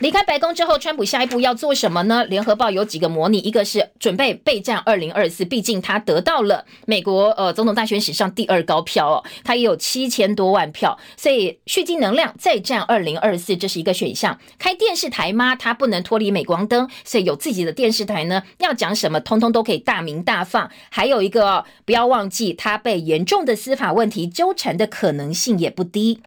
[0.00, 2.24] 离开白宫之后，川普下一步要做什么呢？
[2.24, 14.38] 联合报有几个模拟，一个是准备备战二零二四，毕竟他得到了美国呃总统大选史上第二高票哦，他也有七千多万票，所以蓄积能量再战二零二四，这是一个选项。
[14.58, 15.54] 开电视台吗？
[15.54, 20.70] 他不能脱离美光灯，所以有自己的电视台呢，要讲什么，通通都可以大明大放。
[20.90, 26.20] 还有一个，不要忘记他被严重的司法问题纠缠的可能性也不低。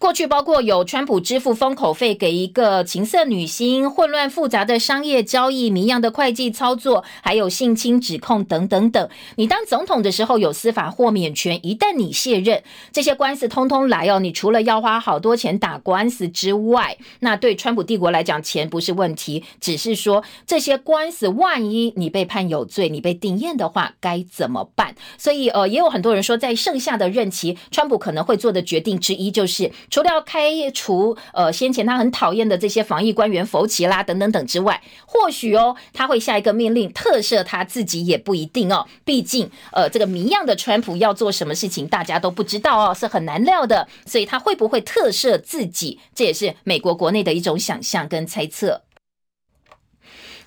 [0.00, 9.10] 过去包括有川普支付封口费给一个情色女星，混乱复杂的商业交易，谜样的会计操作，还有性侵指控等等等。
[9.36, 14.18] 你当总统的时候有司法豁免权，一旦你卸任，这些官司通通来哦。
[14.20, 24.94] 你除了要花好多钱打官司之外，那对川普帝国来讲，钱不是问题，只是说这些官司万一你被判有罪，你被定验的话该怎么办？
[25.18, 29.70] 所以呃，也有很多人说，在剩下的任期，川普可能会做的决定之一就是。
[29.90, 38.86] 除了要开除呃先前他很讨厌的这些防疫官员否奇啦等等等之外，或许哦他会下一个命令特赦他自己也不一定哦。
[39.04, 43.86] 毕竟呃这个谜样的川普要做什么事情大家都不知道哦，是很难料的。
[44.06, 48.82] 所以他会不会特赦自己，这也是美国国内的一种想象跟猜测。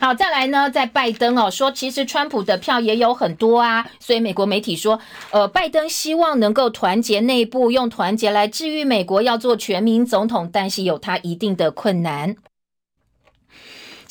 [0.03, 4.99] 好，再来呢，在拜登哦说，其实川普的票也有很多啊，所以美国媒体说，
[5.31, 12.35] 呃，拜登希望能够团结内部，用团结来治愈美国，要做全民总统，但是有他一定的困难。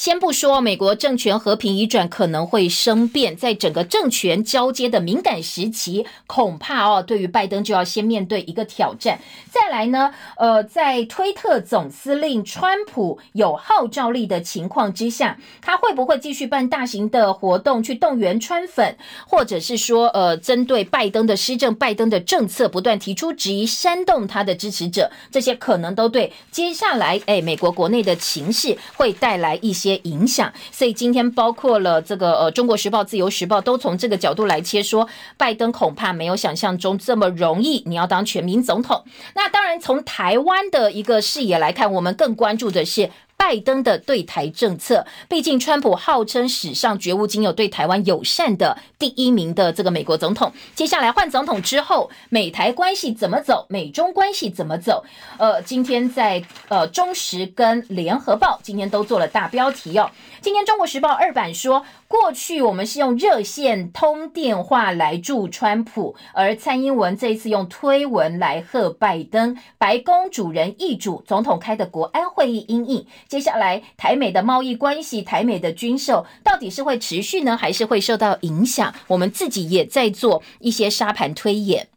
[0.02, 9.20] 先不说美国政权和平移转可能会生变，在整个政权交接的敏感时期，恐怕哦，对于拜登就要先面对一个挑战。
[9.48, 18.96] 再来呢，呃，在推特总司令川普有号召力的情况之下，他会不会继续办大型的活动去动员川粉，
[19.28, 29.91] 或者是说，呃，针对拜登的施政、拜登的政策不断提出质疑，煽动他的支持者，这些可能都对接下来哎美国国内的情势会带来一些。
[30.04, 39.04] 影响，所以今天包括了这个呃，《中国时报》《自由时报》都从这个角度来切，说拜登恐怕没有想象中这么容易，你要当全民总统。
[39.34, 43.10] 那当然，从台湾的一个视野来看，我们更关注的是。
[43.36, 50.52] 拜登的对台政策，毕竟川普号称史上绝无仅有对台湾友善的第一名的这个美国总统。
[50.74, 53.66] 接下来换总统之后，美台关系怎么走？
[53.68, 55.04] 美中关系怎么走？
[55.38, 60.10] 呃，今天在呃中时跟联合报今天都做了大标题哦。
[60.40, 61.84] 今天中国时报二版说。
[62.12, 69.56] 过去我们是用热线通电话来助川普，而蔡英文这一次用推文来贺拜登。
[69.78, 73.06] 白宫主人易主，总统开的国安会议阴影。
[73.32, 78.94] 接下来台美的贸易关系、台美的军售，到底是会持续呢，还是会受到影响？
[79.06, 81.88] 我们自己也在做一些沙盘推演。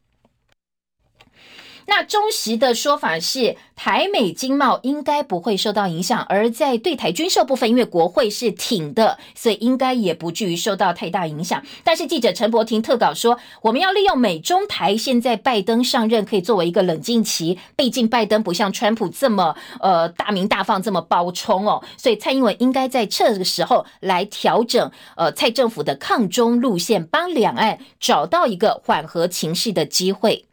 [1.87, 11.61] 那中时的说法是，台美经贸应该不会受到影响，而在对台军售部分，因为国会是挺的，所以应该也不至于受到太大影响。
[11.83, 30.45] 但是记者陈柏廷特稿说，我们要利用美中台现在拜登上任可以作为一个冷静期，毕竟拜登不像川普这么呃大名大放，这么包冲哦，所以蔡英文应该在这个时候来调整呃蔡政府的抗中路线，帮两岸找到一个缓和情势的机会。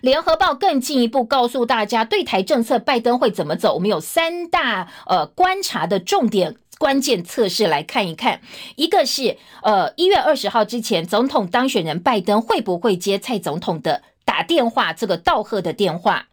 [0.00, 3.74] 联合报更进一步告诉大家，对台政策拜登会怎么走？
[3.74, 8.40] 我们有三大呃观察的重点关键测试来看一看。
[8.76, 16.28] 一个是呃一月二十号之前，总统当选人拜登会不会接蔡总统的打电话这个道贺的电话？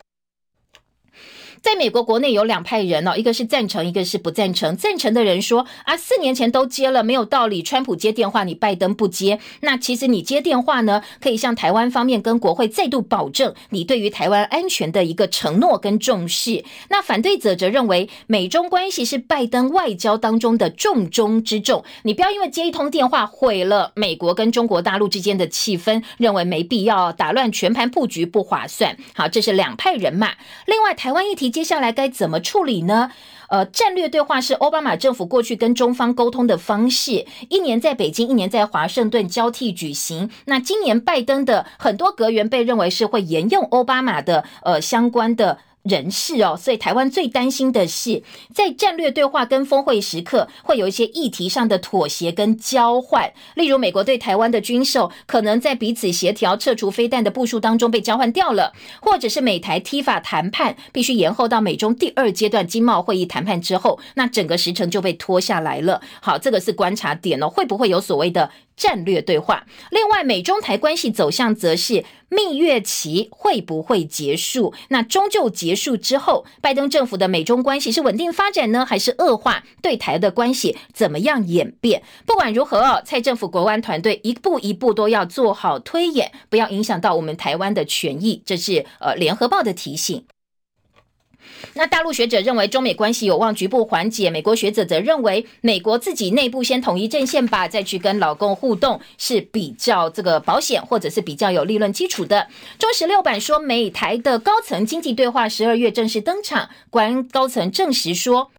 [1.66, 4.78] 在美国国内有两派人哦，一个是赞成，一个是不赞成。
[4.78, 7.64] 赞成的人说啊，四年前都接了，没有道理。
[7.64, 9.40] 川普接电话，你拜登不接。
[9.62, 16.64] 那其实你接电话呢，可以向台湾方面跟国会再度保证你对于台湾安全的一个承诺跟重视。
[16.90, 28.96] 那反对者则认为，美中关系是拜登外交当中的重中之重，你不要因为接一通电话毁了美国跟中国大陆之间的气氛，认为没必要打乱全盘布局不划算。
[29.16, 30.34] 好，这是两派人嘛。
[30.68, 31.55] 另外，台湾议题。
[31.56, 33.12] 接下来该怎么处理呢？
[33.48, 40.30] 呃，战略对话是奥巴马政府过去跟中方沟通的方式，一年在北京，一年在华盛顿交替举行。
[40.48, 45.60] 那今年拜登的很多阁员被认为是会沿用奥巴马的呃相关的。
[45.86, 48.24] 人事哦，所以台湾最担心的是，
[48.54, 53.32] 在战略对话跟峰会时刻，会有一些议题上的妥协跟交换。
[53.54, 66.02] 例如，美国对台湾的军售，可能在彼此协调撤除飞弹的部署当中被交换掉了，或者是美台 T 法谈判必须延后到美中第二阶段经贸会议谈判之后，那整个时程就被拖下来了。
[66.20, 68.50] 好，这个是观察点哦，会不会有所谓的？
[68.76, 69.66] 战略对话。
[69.92, 74.74] 另外，美中台关系走向则是蜜月期会不会结束？
[74.90, 79.64] 那终究结束之后，拜登政府的美中关系是稳定发展呢，还是恶化？
[79.82, 82.04] 对台的关系怎么样演变？
[82.26, 88.42] 不管如何哦，蔡政府国安团队一步一步都要做好推演，不要影响到我们台湾的权益。
[88.46, 90.26] 这是呃联合报的提醒。
[91.74, 102.48] 那大陆学者认为中美关系有望局部缓解，美国学者则认为美国自己内部先统一阵线吧，再去跟老共互动是比较这个保险，或者是比较有利润基础的。
[102.80, 108.52] 中时六版说，美台的高层经济对话十二月正式登场，官高层证实说。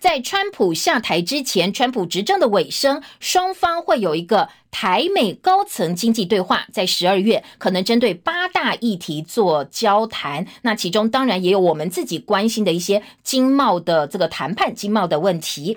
[0.00, 10.46] 在川普下台之前，川普执政的尾声，双方会有一个台美高层经济对话，在十二月可能针对八大议题做交谈。
[10.62, 15.76] 那其中当然也有我们自己关心的一些经贸的这个谈判、经贸的问题。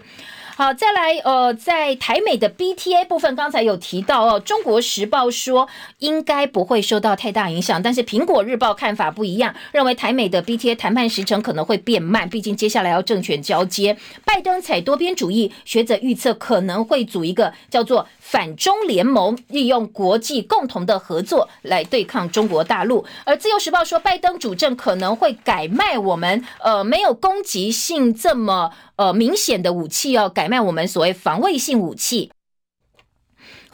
[0.56, 13.98] 好，再来，呃，在台美的 BTA 部分，刚才有提到哦，《中国时报》说应该不会受到太大影响，但是《苹果日报》看法不一样，认为台美的 BTA 谈判时程可能会变慢，毕竟接下来要政权交接。
[14.24, 18.08] 拜登采多边主义，学者预测可能会组一个叫做。
[18.20, 32.32] 反中联盟利用国际共同的合作来对抗中国大陆，而自由时报说，拜登主政可能会改卖我们呃没有攻击性这么呃明显的武器要，改卖我们所谓防卫性武器。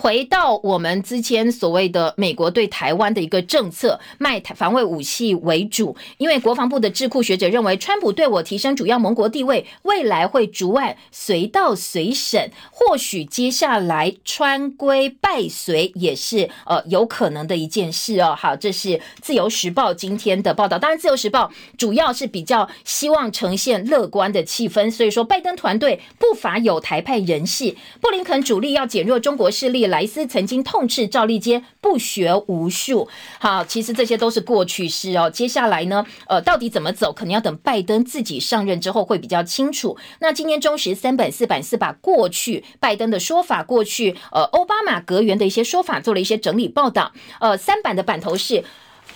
[0.02, 5.94] 回到我们之前所谓的美国对台湾的一个政策，卖台防卫武器为主。
[6.18, 18.34] 因为国防部的智库学者认为，川普对我提升主要盟国地位，未来会逐案随到随审，或许接下来川规败随也是呃有可能的一件事哦。
[18.40, 20.80] 好，这是自由时报今天的报道。
[20.80, 29.89] 当然，自由时报主要是比较希望呈现乐观的气氛，所以说拜登团队不乏有台派人士，布林肯主力要减弱中国势力。
[29.90, 33.08] 莱斯曾经痛斥赵立坚不学无术，
[33.40, 35.30] 好，其实这些都是过去式哦。
[35.30, 39.98] 接下来呢，呃，到底怎么走，可能要等拜登自己上任之后会比较清楚。
[40.20, 47.12] 那今天中时三本四版是把过去拜登的说法，过去呃奥巴马阁员的一些说法做了一些整理报道。
[47.40, 48.64] 呃，三版的版头是。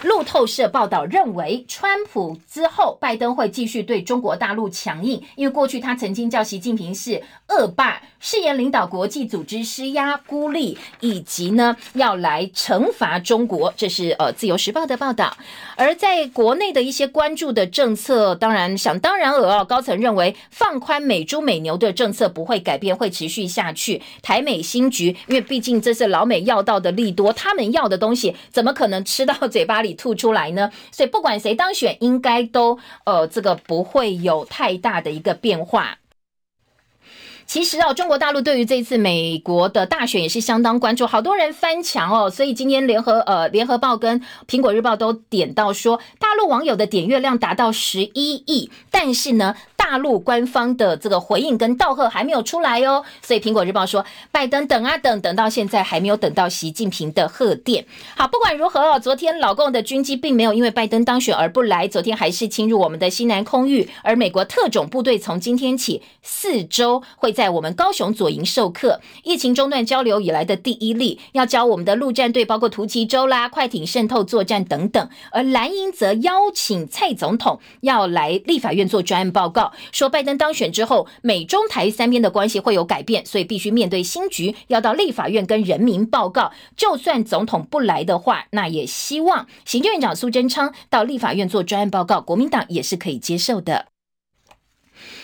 [0.01, 13.73] 路透社报道认为，川普之后，拜登会继续对中国大陆强硬，因为过去他曾经叫习近平是恶霸，誓言领导国际组织施压孤立，以及呢要来惩罚中国。
[13.75, 15.35] 这是呃自由时报的报道。
[15.75, 24.01] 而在国内的一些关注的政策，当然想当然尔哦，高层认为放宽美猪美牛的政策不会改变，会持续下去。
[24.21, 29.93] 台美新局，因为毕竟这是老美要到的利多，他们要的东西怎么可能吃到嘴巴里？
[29.93, 35.97] 吐出来呢， 所以不管谁当选，应该都呃这个不会有太大的一个变化。
[37.45, 42.29] 其实哦，中国大陆对于这次美国的大选也是相当关注，好多人翻墙哦。
[42.29, 49.55] 所以今天联合呃联合报跟苹果日报都点到说，大陆网友的点阅量达到十一亿，但是呢。
[49.75, 57.85] 大陆官方的这个回应跟道贺还没有出来哦，所以苹果日报说，拜登等啊等，等到现在还没有等到习近平的贺电。
[58.15, 75.09] 好，不管如何哦，昨天老共的军机并没有因为拜登当选而不来，昨天还是侵入我们的西南空域，而美国特种部队从今天起四周会在我们高雄左营授课，疫情中断交流以来的第一例，要教我们的陆战队，包括突击舟啦、快艇渗透作战等等。
[75.31, 79.73] 而蓝营则邀请蔡总统要来立法院做专案报告。
[79.91, 86.51] 说拜登当选之后，美中台三边的关系会有改变，所以必须面对新局，要到立法院跟人民报告。
[86.77, 93.92] 就算总统不来的话，那也希望行政院长苏贞昌到立法院做专案报告，国民党也是可以接受的。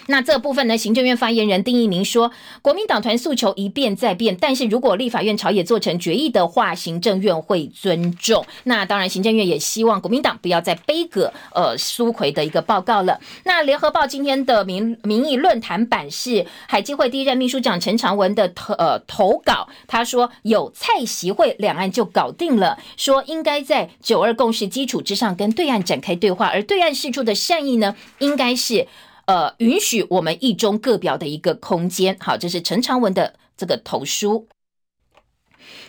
[0.10, 0.76] 那这部分呢？
[0.76, 2.32] 行政院发言人丁一鸣说，
[2.64, 8.43] 国民党团诉求一变再变，但是如果立法院朝野做成决议的话，行政院会尊重。
[8.64, 13.20] 那当然，行政院也希望国民党不要再背个呃苏奎的一个报告了。
[13.43, 28.88] 那联合报今天的民民意论坛版是海基会第一任秘书长陈长文的投呃投稿，他说有蔡席会两岸就搞定了，说应该在九二共识基础之上跟对岸展开对话，而对岸示出的善意呢，应该是。
[29.30, 32.18] 呃，允许我们一中各表的一个空间。
[32.20, 34.48] 好，这是陈长文的这个投书。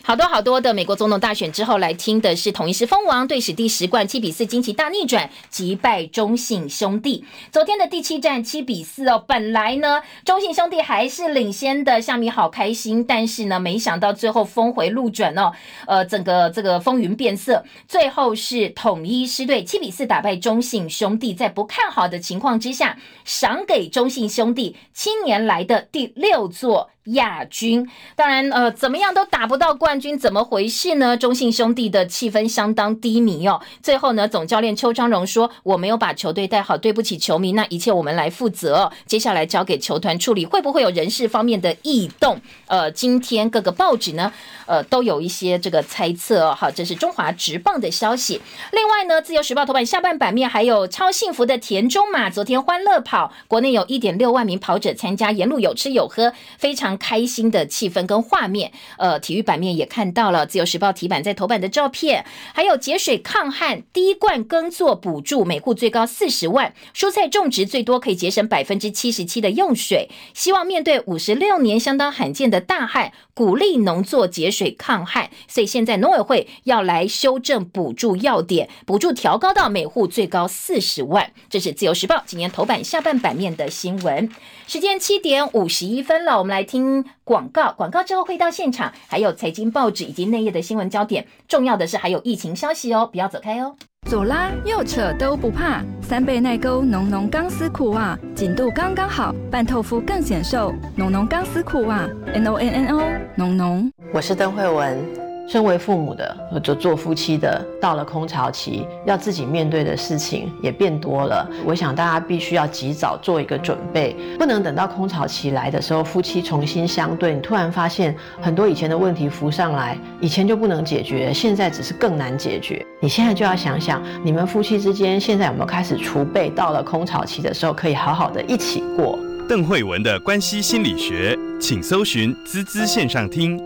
[0.02, 7.24] 好多好多的美国总统大选之后，来听的是统一狮蜂王对史第十冠七比四惊奇大逆转，击败中信兄弟。
[7.52, 15.52] 昨天的第七战七比四哦，本来呢中信兄弟还是领先的，夏米好开心，但是呢没想到最后峰回路转哦，
[15.86, 22.98] 呃整个这个风云变色，最后是统一师队七比四打败中信兄弟，在不看好的情况之下，
[23.30, 26.90] 赏给中信兄弟七年来的第六座。
[27.14, 31.16] 亚军，当然，呃，怎么样都打不到冠军，怎么回事呢？
[31.16, 33.60] 中信兄弟的气氛相当低迷哦。
[33.82, 38.92] 最后呢，总教练邱昌荣说：“我没有把球队带好，对不起球迷，那一切我们来负责。
[39.06, 42.38] 接下来交给球团处理，会不会有人事方面的异动？
[42.66, 44.30] 呃，今天各个报纸呢，
[44.66, 46.54] 呃，都有一些这个猜测哦。
[46.54, 48.40] 好，这是中华职棒的消息。
[48.72, 56.90] 另外呢，自由时报头版下半版面还有超幸福的田中马，昨天欢乐跑，国内有一点六万名跑者参加，沿路有吃有喝，非常。
[57.00, 70.10] 开心的气氛跟画面，呃，体育版面也看到了《自由时报》题版在头版的照片，还有节水抗旱滴灌耕作补助，每户最高四十万，蔬菜种植最多可以节省百分之七十七的用水。
[70.34, 75.30] 希望面对五十六年相当罕见的大旱，鼓励农作节水抗旱。
[75.48, 81.32] 所以现在农委会要来修正补助要点，补助调高到每户最高四十万。
[81.48, 84.28] 这是《自由时报》今年头版下半版面的新闻。
[84.66, 87.72] 时间七点五十一分了，我们来听广告。
[87.72, 91.26] 广告之后会到现场，还有财经报纸以及内页的新闻焦点。
[91.48, 93.74] 重要的是还有疫情消息哦，不要走开哦。
[94.08, 100.72] 左拉右扯都不怕，三倍耐勾浓浓钢丝裤袜，紧度刚刚好，半透肤更显瘦。
[100.96, 103.02] 浓浓钢丝裤袜，N O N N O，
[103.34, 103.92] 浓浓。
[104.12, 105.29] 我是邓慧文。
[105.50, 111.44] 身为父母的，或者做夫妻的，到了空巢期，要自己面对的事情也变多了。
[111.64, 122.86] 我想大家必须要及早做一个准备，不能等到空巢期来的时候，夫妻重新相对，你突然发现很多以前的问题浮上来，以前就不能解决，现在只是更难解决。
[123.00, 129.18] 你现在就要想想，你们夫妻之间现在有没有开始储备，到了空巢期的时候，可以好好的一起过。
[129.48, 133.60] 邓慧文的关系心理学，请搜寻滋滋线上听。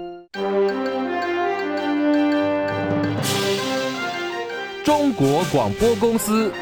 [4.85, 6.53] 中国广播公司。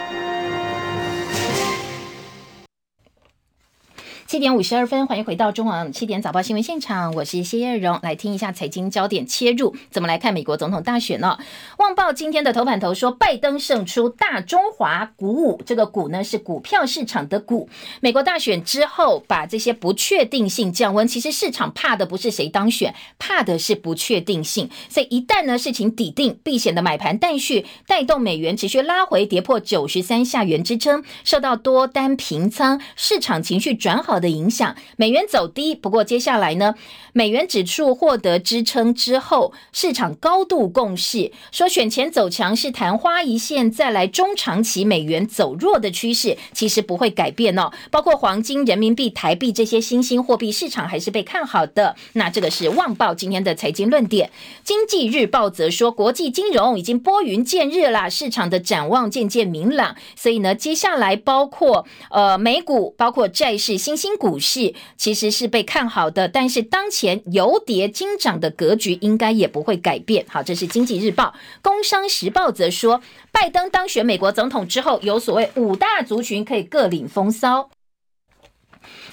[4.32, 11.36] 七点五十二分，欢迎回到中网七点早报新闻现场，我是谢艳荣，来听一下财经焦点切入，怎么来看美国总统大选呢？
[11.76, 17.68] 旺报今天的头版头说，拜登胜出，大中华鼓舞，这个股呢是股票市场的股。
[18.00, 24.70] 美国大选之后，把这些不确定性降温，其实市场怕的不是谁当选，怕的是不确定性。
[24.88, 34.21] 所以一旦呢事情底定，避险的买盘淡续，带动美元持续拉回，跌破九十三下元支撑，受到多单平仓，市场情绪转好。
[34.22, 35.74] 的影响，美元走低。
[35.74, 36.74] 不过接下来呢，
[37.12, 47.70] 美元指数获得支撑之后，市场高度共识，说选前走强是昙花一现，再来中长期美元走弱的趋势其实不会改变哦。
[47.90, 51.96] 包括黄金、人民币、台币这些新兴货币市场还是被看好的。
[52.12, 54.28] 那这个是《旺报》今天的财经论点，
[54.62, 59.96] 《经济日报》则说，国际金融已经拨云见日啦，市场的展望渐渐明朗。
[60.14, 64.11] 所以呢，接下来包括呃美股、包括债市、新兴。
[64.16, 70.24] 股市其实是被看好的，但是当前油跌金涨的格局应该也不会改变。
[70.28, 77.70] 好，这是经济日报，工商时报则说，拜登当选美国总统之后，有所谓五大族群可以各领风骚。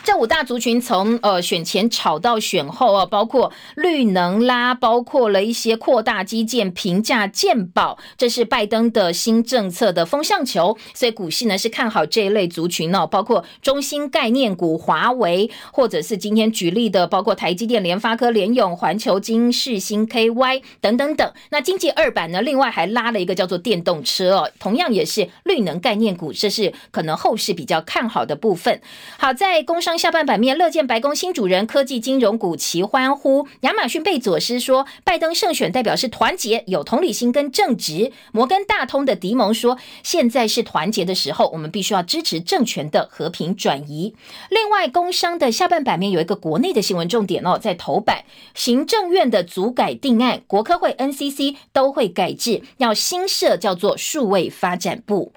[0.04, 10.78] 这五大族群从呃选前炒到选后啊，包括绿能啦，包括了一些扩大基建、平价健保，这是拜登的新政策的风向球。
[10.94, 21.32] 所以股市呢是看好这一类族群哦，包括中芯概念股、华为，或者是今天举例的，包括台积电、联发科、联永、环球金、世新、KY 等等等。
[21.52, 28.82] 那经济二版呢，另外还拉了一个叫做电动车哦，同样也是绿能概念股，这是可能后市比较看好的部分。
[29.18, 29.98] 好在公工商。
[29.98, 33.48] 下半版面，乐见白宫新主人，科技金融股齐欢呼。
[33.62, 38.12] 亚马逊贝佐斯说，拜登胜选代表是团结、有同理心跟正直。
[38.34, 44.14] 摩根大通的迪蒙说，现在是团结的时候，我们必须要支持政权的和平转移。
[44.50, 55.32] 另外，工商的下半版面有一个国内的新闻重点哦，在头版，行政院的组改定案，国科会、NCC 都会改制，要新设叫做数位发展部。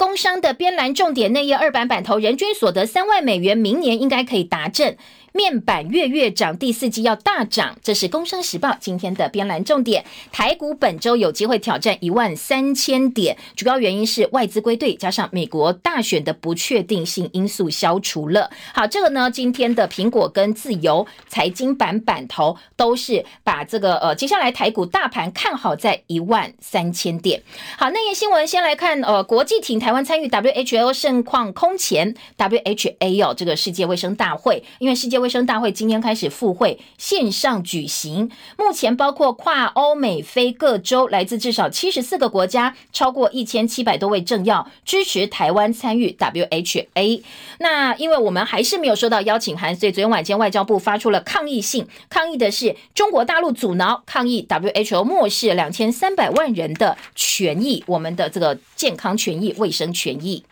[0.00, 4.96] 工商的边栏重点内页二版版头，人均所得三万美元，明年应该可以达阵。
[5.32, 10.04] 面板月月涨，第四季要大涨，这是《工商时报》今天的编栏重点。
[10.32, 18.50] 台股本周有机会挑战一万三千点，主要原因是外资归队，加上美国大选的不确定性因素消除了。
[18.74, 27.40] 好，这个呢，今天的苹果跟自由财经版版头都是把这个呃，接下来台股大盘看好在一万三千点。
[27.78, 38.30] 好，内页新闻先来看，呃，国际艇台湾参与 WHO 盛况空前，WHA 哦，这个世界卫生大会，因为世界卫生大会今天开始复会，线上举行。
[38.56, 47.22] 目前包括跨欧美非各州，来自至少七十四个国家，超过一千七百多位政要支持台湾参与 WHA。
[47.58, 60.44] 那因为我们还是没有收到邀请函，所以昨天晚间外交部发出了抗议信，抗议的是中国大陆阻挠，抗议 WHO 漠视两千三百万人的权益，我们的这个健康权益、卫生权益。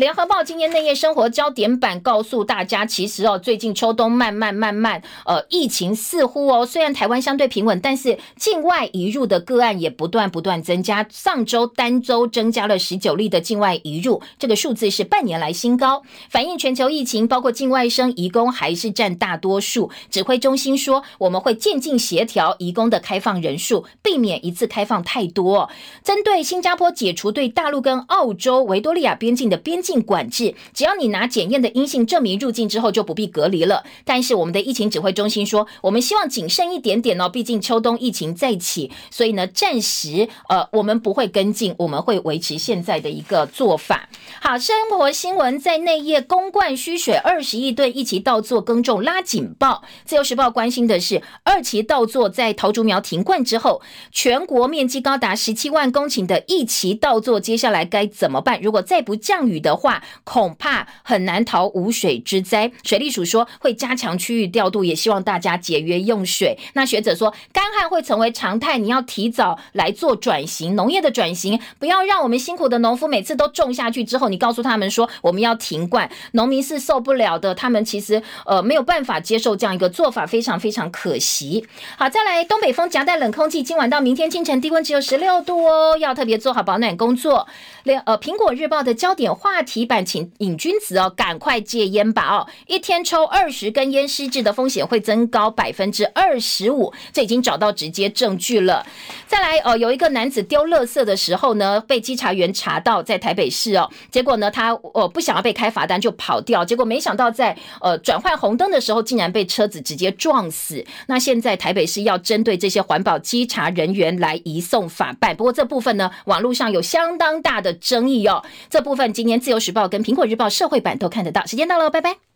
[0.00, 11.06] 联合报今天内页生活焦点版告诉大家，其实哦，最近秋冬慢慢慢慢，呃，疫情似乎哦，虽然台湾相对平稳，但是境外移入的个案也不断不断增加。
[11.10, 19.90] 上周单周增加了十九例的境外移入，这个数字是半年来新高，反映全球疫情，包括境外生移工还是占大多数。
[20.10, 25.68] 指挥中心说，我们会渐进协调移工的开放人数，避免一次开放太多。
[26.02, 29.89] 针对新加坡解除对大陆跟澳洲维多利亚边境的边境。
[29.90, 33.82] 性管制，只要你拿检验的阴性证明入境之后就不必隔离了。
[34.04, 44.08] 但是我们的疫情指挥中心说，我们希望谨慎一点点哦，毕竟秋冬疫情再起，所以呢，暂时呃，我们不会跟进，我们会维持现在的一个做法。
[44.40, 49.82] 好，生活新闻在内页，公灌虚水二十亿吨，一期稻作耕种拉警报。
[50.04, 53.82] 自由时报关心的是，二期稻作在桃竹苗停灌之后，
[54.12, 58.60] 全国面积高达十七万公顷的一期稻作，接下来该怎么办？
[58.62, 62.72] 如果再不降雨的的话恐怕很难逃无水之灾。
[62.82, 66.58] 水利署说会加强区域调度，也希望大家节约用水。
[66.72, 77.54] 那学者说干旱会成为常态，你要提早来做转型，农业的转型，不要让我们辛苦的农夫每次都种下去之后，你告诉他们说我们要停灌，农民是受不了的。
[77.54, 81.64] 他们其实呃没有办法接受这样一个做法，非常非常可惜。
[81.96, 87.46] 好，再来东北风夹带冷空气，今晚到明天清晨低温只有十六度哦，要特别做好保暖工作。
[87.84, 89.70] 连呃苹果日报的焦点话题。
[89.70, 92.46] 提版，请瘾君子哦，赶快戒烟吧哦！
[92.66, 98.84] 一天抽二十根烟，失智的风险会增高百分之二十五，这已经找到直接证据了。
[99.28, 110.84] 再来，呃，有一个男子丢垃圾的时候呢，被稽查员查到在台北市哦，结果呢，他呃不想要被开罚单就跑掉，结果没想到在呃转换红灯的时候，竟然被车子直接撞死。
[111.06, 118.44] 那现在台北市要针对这些环保稽查人员来移送法办，不过这部分呢，网络上有相当大的争议哦。
[118.68, 119.60] 这部分今年自由。
[119.60, 122.29] 时报跟苹果日报社会版都看得到，时间到了，拜拜。